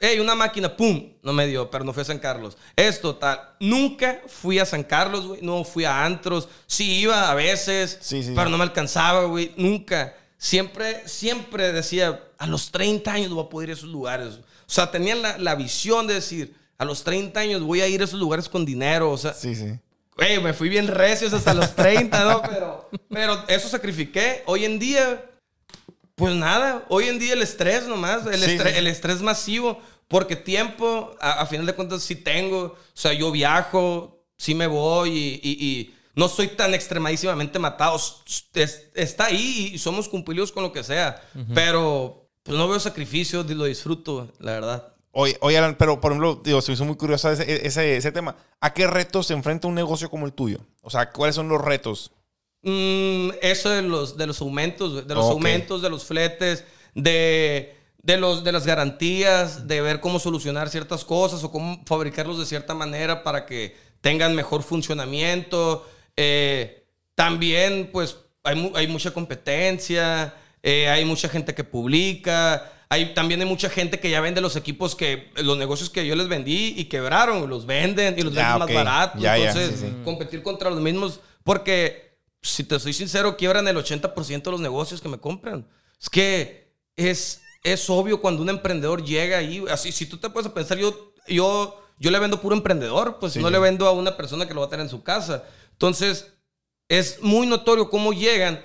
[0.00, 2.56] hey, una máquina, pum, no me dio, pero no fui a San Carlos.
[2.74, 3.40] Esto, tal.
[3.60, 5.42] Nunca fui a San Carlos, güey.
[5.42, 6.48] No fui a antros.
[6.66, 7.98] Sí iba a veces,
[8.34, 9.52] pero no me alcanzaba, güey.
[9.56, 10.14] Nunca.
[10.38, 14.34] Siempre, siempre decía, a los 30 años voy a poder ir a esos lugares.
[14.34, 18.00] O sea, tenía la, la visión de decir, a los 30 años voy a ir
[18.02, 19.10] a esos lugares con dinero.
[19.10, 19.78] O sea, Sí, sí.
[20.16, 22.42] Güey, me fui bien recios hasta los 30, ¿no?
[22.42, 24.42] Pero, pero eso sacrifiqué.
[24.46, 25.22] Hoy en día,
[26.14, 26.84] pues nada.
[26.88, 28.26] Hoy en día el estrés nomás.
[28.26, 28.64] El, Sí, sí.
[28.76, 29.78] el estrés masivo.
[30.08, 32.58] Porque tiempo, a, a final de cuentas, sí tengo.
[32.62, 37.96] O sea, yo viajo, sí me voy y, y- y no soy tan extremadísimamente matado.
[38.54, 41.22] Es- está ahí y somos cumplidos con lo que sea.
[41.54, 44.92] Pero, pues no veo sacrificio, lo disfruto, la verdad.
[45.12, 48.12] Oye, oye, Alan, pero por ejemplo, digo, se me hizo muy curioso ese, ese, ese
[48.12, 48.36] tema.
[48.60, 50.58] ¿A qué retos se enfrenta un negocio como el tuyo?
[50.82, 52.10] O sea, ¿cuáles son los retos?
[52.62, 56.64] Mm, eso de los, de los aumentos, de los aumentos, de los fletes,
[56.94, 62.38] de, de, los, de las garantías, de ver cómo solucionar ciertas cosas o cómo fabricarlos
[62.38, 65.86] de cierta manera para que tengan mejor funcionamiento.
[66.16, 72.72] Eh, también, pues, hay, hay mucha competencia, eh, hay mucha gente que publica.
[72.88, 76.14] Hay, también hay mucha gente que ya vende los equipos que, los negocios que yo
[76.14, 78.68] les vendí y quebraron, los venden y los Ya, venden ok.
[78.68, 79.20] más baratos.
[79.20, 79.94] Ya, ya, Entonces, sí, sí.
[80.04, 85.00] competir contra los mismos, porque si te soy sincero, quiebran el 80% de los negocios
[85.00, 85.66] que me compran.
[86.00, 90.48] Es que es, es obvio cuando un emprendedor llega ahí, así, si tú te puedes
[90.52, 94.16] pensar, yo, yo, yo le vendo puro emprendedor, pues Sí, no le vendo a una
[94.16, 95.42] persona que lo va a tener en su casa.
[95.76, 96.32] Entonces,
[96.88, 98.64] es muy notorio cómo llegan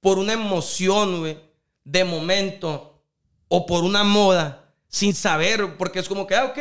[0.00, 1.38] por una emoción, güey,
[1.84, 3.02] de momento,
[3.48, 6.58] o por una moda, sin saber, porque es como que, ah, ok,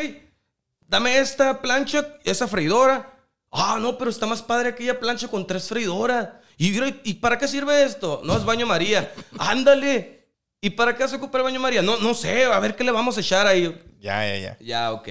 [0.87, 3.13] dame esta plancha, esa freidora.
[3.51, 6.29] Ah, no, pero está más padre aquella plancha con tres freidoras.
[6.57, 8.21] ¿Y, mira, ¿y para qué sirve esto?
[8.23, 9.11] No, es baño María.
[9.37, 10.27] Ándale.
[10.61, 11.81] ¿Y para qué se ocupa el baño María?
[11.81, 13.77] No, no sé, a ver qué le vamos a echar ahí.
[13.99, 14.57] Ya, ya, ya.
[14.59, 15.09] Ya, ok.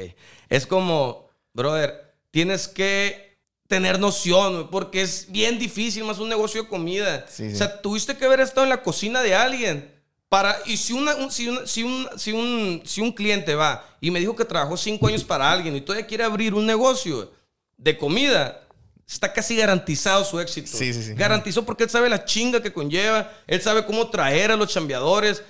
[0.49, 3.28] Es como, brother, tienes que
[3.69, 7.25] tener noción, porque es bien difícil, más un negocio de comida.
[7.29, 7.55] Sí, sí.
[7.55, 9.95] O sea, tuviste que haber estado en la cocina de alguien.
[10.29, 13.87] Para, y si, una, un, si, una- si, un, si, un, si un cliente va
[14.01, 17.33] y me dijo que trabajó cinco años para alguien y todavía quiere abrir un negocio
[17.79, 18.61] de comida,
[19.07, 20.69] está casi garantizado su éxito.
[20.77, 21.15] Sí, sí, sí.
[21.15, 25.43] Garantizó porque él sabe la chinga que conlleva, él sabe cómo traer a los chambeadores.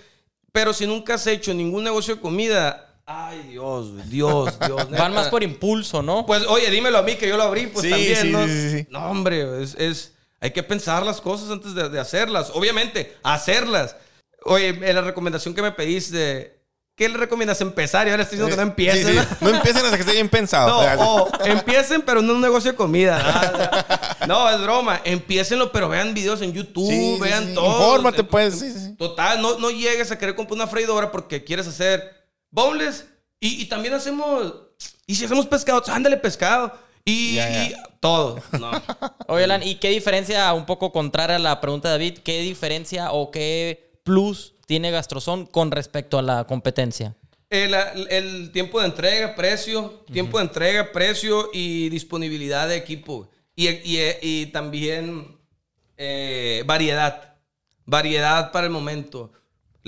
[0.52, 4.90] Pero si nunca has hecho ningún negocio de comida, ay Dios, Dios, Dios.
[4.98, 6.26] Van más por impulso, ¿no?
[6.26, 8.44] Pues oye, dímelo a mí que yo lo abrí, pues Sí, también, sí, ¿no?
[8.46, 8.86] sí, sí, sí.
[8.90, 12.50] No, hombre, es, es- hay que pensar las cosas antes de, de hacerlas.
[12.54, 13.96] Obviamente, hacerlas.
[14.44, 16.60] Oye, eh, la recomendación que me pediste,
[16.94, 17.60] ¿qué le recomiendas?
[17.60, 19.14] Empezar y ahora estoy diciendo que no empiecen.
[19.14, 19.36] Sí, sí.
[19.40, 20.80] No empiecen hasta que esté bien pensado.
[20.96, 23.74] No, o empiecen, pero no un negocio de comida.
[24.28, 25.00] No, es broma.
[25.04, 27.54] Empiecenlo, pero vean videos en YouTube, vean sí.
[27.54, 27.66] todo.
[27.72, 28.58] Infórmate, pues.
[28.58, 28.94] Sí, sí, sí.
[28.96, 32.17] Total, no, no llegues a querer comprar una freidora porque quieres hacer
[32.50, 33.06] boneless.
[33.40, 34.54] Y, y también hacemos.
[35.06, 36.72] Y si hacemos pescado, ándale pescado.
[37.04, 37.38] Y,
[38.00, 38.38] todo.
[38.58, 38.70] No.
[39.28, 43.12] Oye, Alan, ¿y qué diferencia, un poco contraria a la pregunta de David, qué diferencia
[43.12, 47.16] o qué plus tiene Gastrozón con respecto a la competencia?
[47.48, 47.74] El,
[48.10, 53.30] el tiempo de entrega, precio, tiempo de entrega, precio y disponibilidad de equipo.
[53.56, 55.38] Y, y- y también
[55.96, 57.36] eh, variedad.
[57.86, 59.32] Variedad para el momento.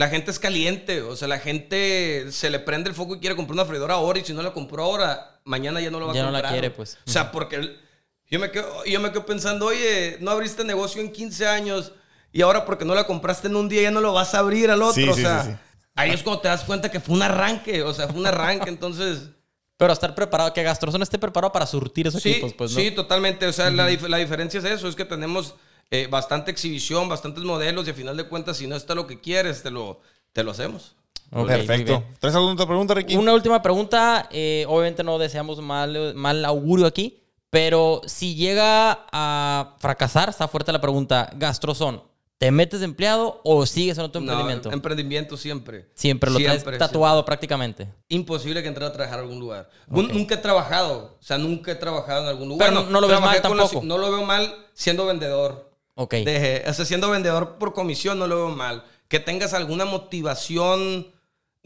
[0.01, 3.36] La gente es caliente, o sea, la gente se le prende el foco y quiere
[3.36, 6.14] comprar una freidora ahora y si no la compró ahora, mañana ya no lo va
[6.14, 6.53] Ya a no la comprar.
[6.55, 6.96] quiere, pues.
[7.07, 7.76] O sea, porque
[8.30, 11.92] yo me, quedo, yo me quedo pensando, oye, no abriste negocio en 15 años
[12.32, 14.70] y ahora porque no la compraste en un día ya no lo vas a abrir
[14.70, 14.94] al otro.
[15.03, 15.57] Sí, o sí, sea, sí, sí.
[15.96, 18.70] ahí es cuando te das cuenta que fue un arranque, o sea, fue un arranque,
[18.70, 19.28] entonces...
[19.76, 22.80] Pero estar preparado, que Gastrozón esté preparado para surtir esos Sí, equipos, pues, ¿no?
[22.80, 23.46] sí, totalmente.
[23.46, 25.55] O sea, la, dif- la diferencia es eso, es que tenemos
[25.91, 29.20] eh, bastante exhibición, bastantes modelos y a final de cuentas, si no está lo que
[29.20, 30.01] quieres, te lo,
[30.32, 30.95] te lo hacemos.
[31.32, 32.03] Ok, muy Perfecto.
[32.18, 33.16] ¿Traes alguna otra pregunta, Ricky?
[33.16, 34.28] Una última pregunta.
[34.32, 40.72] eh, obviamente no deseamos mal, mal augurio aquí, pero si llega a fracasar, está fuerte
[40.72, 42.03] la pregunta, Gastrozón,
[42.38, 44.72] ¿te metes de empleado o sigues en otro No, emprendimiento?
[44.72, 45.88] emprendimiento siempre.
[45.95, 47.88] siempre lo traes Siempre, tatuado prácticamente.
[48.09, 49.68] Imposible que entre a trabajar a algún lugar.
[49.88, 52.70] Nun- Nunca he trabajado, o sea, nunca he trabajado en algún lugar.
[52.70, 53.86] Pero no lo ves trabajé mal con los- tampoco.
[53.86, 55.70] no lo veo mal siendo vendedor.
[56.03, 56.14] Ok.
[56.14, 58.84] De- o sea, siendo vendedor por comisión no lo veo mal.
[59.09, 61.09] Que tengas alguna motivación,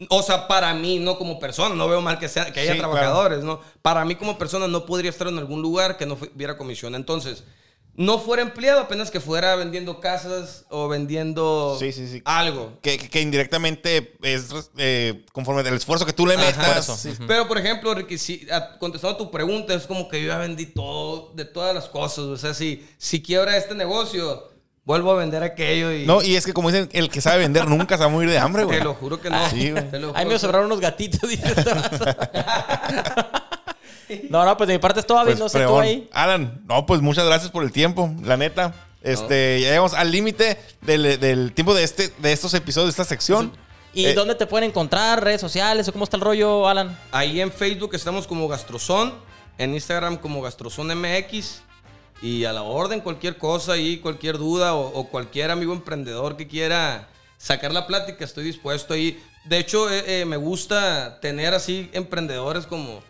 [0.09, 2.79] o sea, para mí, no como persona, no veo mal que, sea, que haya Sí,
[2.79, 2.93] claro.
[2.93, 3.61] trabajadores, ¿no?
[3.81, 6.95] Para mí como persona no podría estar en algún lugar que no hubiera comisión.
[6.95, 7.45] Entonces,
[7.97, 12.21] no fuera empleado, apenas que fuera vendiendo casas o vendiendo Sí, sí, sí.
[12.25, 12.73] algo.
[12.81, 16.45] Que, que- que indirectamente es eh, conforme el esfuerzo que tú le Ajá.
[16.45, 17.07] metas.
[17.27, 20.37] Pero, por ejemplo, Ricky, si, a- contestando a tu pregunta, es como que yo ya
[20.37, 22.19] vendí todo, de todas las cosas.
[22.25, 24.49] O sea, si, si quiebra este negocio,
[24.83, 26.05] vuelvo a vender aquello y...
[26.05, 28.29] No, y es que como dicen, el que sabe vender nunca se va a morir
[28.29, 28.77] de hambre, güey.
[28.79, 29.49] Te lo juro que no.
[29.49, 29.83] Sí, güey.
[30.13, 31.43] Ahí me sobraron unos gatitos, dice.
[34.29, 36.09] No, no, pues de mi parte es todo, Pues, no sé tú ahí.
[36.13, 38.73] Alan, no, pues muchas gracias por el tiempo, la neta.
[39.01, 43.05] Este, ya llegamos al límite del, del tiempo de este, de estos episodios, de esta
[43.05, 43.51] sección.
[43.93, 45.23] ¿Y Eh, dónde te pueden encontrar?
[45.23, 46.97] ¿Redes sociales o cómo está el rollo, Alan?
[47.11, 49.13] Ahí en Facebook estamos como Gastrozón,
[49.57, 51.61] en Instagram como Gastrozón MX.
[52.21, 56.47] Y a la orden, cualquier cosa ahí, cualquier duda o, o cualquier amigo emprendedor que
[56.47, 59.21] quiera sacar la plática, estoy dispuesto ahí.
[59.43, 63.01] De hecho, eh, eh, me gusta tener así emprendedores como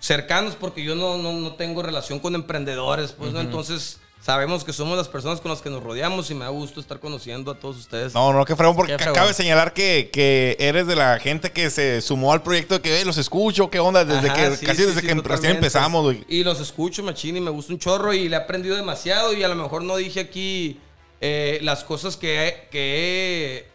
[0.00, 3.40] cercanos porque yo no, no, no tengo relación con emprendedores, pues, ¿no?
[3.40, 6.80] Entonces, sabemos que somos las personas con las que nos rodeamos y me da gusto
[6.80, 8.12] estar conociendo a todos ustedes.
[8.14, 11.70] No, no, qué fregón, porque Qué cabe señalar que, que eres de la gente que
[11.70, 14.66] se sumó al proyecto de que "Eh, los escucho, qué onda, desde Ajá, que sí,
[14.66, 16.24] casi sí, desde sí, que recién empezamos, güey.
[16.28, 19.42] Y los escucho, machín, y me gusta un chorro y le he aprendido demasiado y
[19.42, 20.78] a lo mejor no dije aquí
[21.22, 23.69] eh, las cosas que, que, he-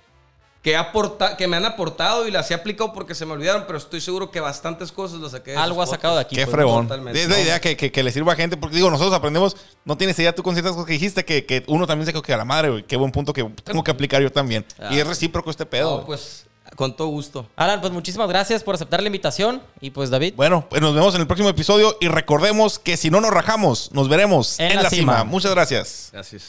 [0.65, 3.77] que, aporta- que me han aportado y las he aplicado porque se me olvidaron, pero
[3.77, 6.35] estoy seguro que bastantes cosas las saqué de Algo has sacado de aquí.
[6.35, 6.87] Qué pues, fregón.
[6.87, 7.21] totalmente.
[7.21, 9.55] Es la idea que, que- que le sirva a gente, porque digo, nosotros aprendemos,
[9.85, 12.23] no tienes idea tú con ciertas cosas que dijiste, que, que uno también se quedó
[12.23, 12.83] que a la madre, güey.
[12.83, 14.65] Qué buen punto que tengo que aplicar yo también.
[14.79, 14.89] Ah.
[14.91, 15.99] y es recíproco este pedo.
[15.99, 17.47] No, pues con todo gusto.
[17.55, 19.61] Alan, pues muchísimas gracias por aceptar la invitación.
[19.81, 20.33] Y pues, David.
[20.35, 23.91] Bueno, pues nos vemos en el próximo episodio y recordemos que si no nos rajamos,
[23.91, 25.13] nos veremos En en, la la cima.
[25.19, 25.23] cima.
[25.25, 26.09] Muchas gracias.
[26.11, 26.43] Gracias.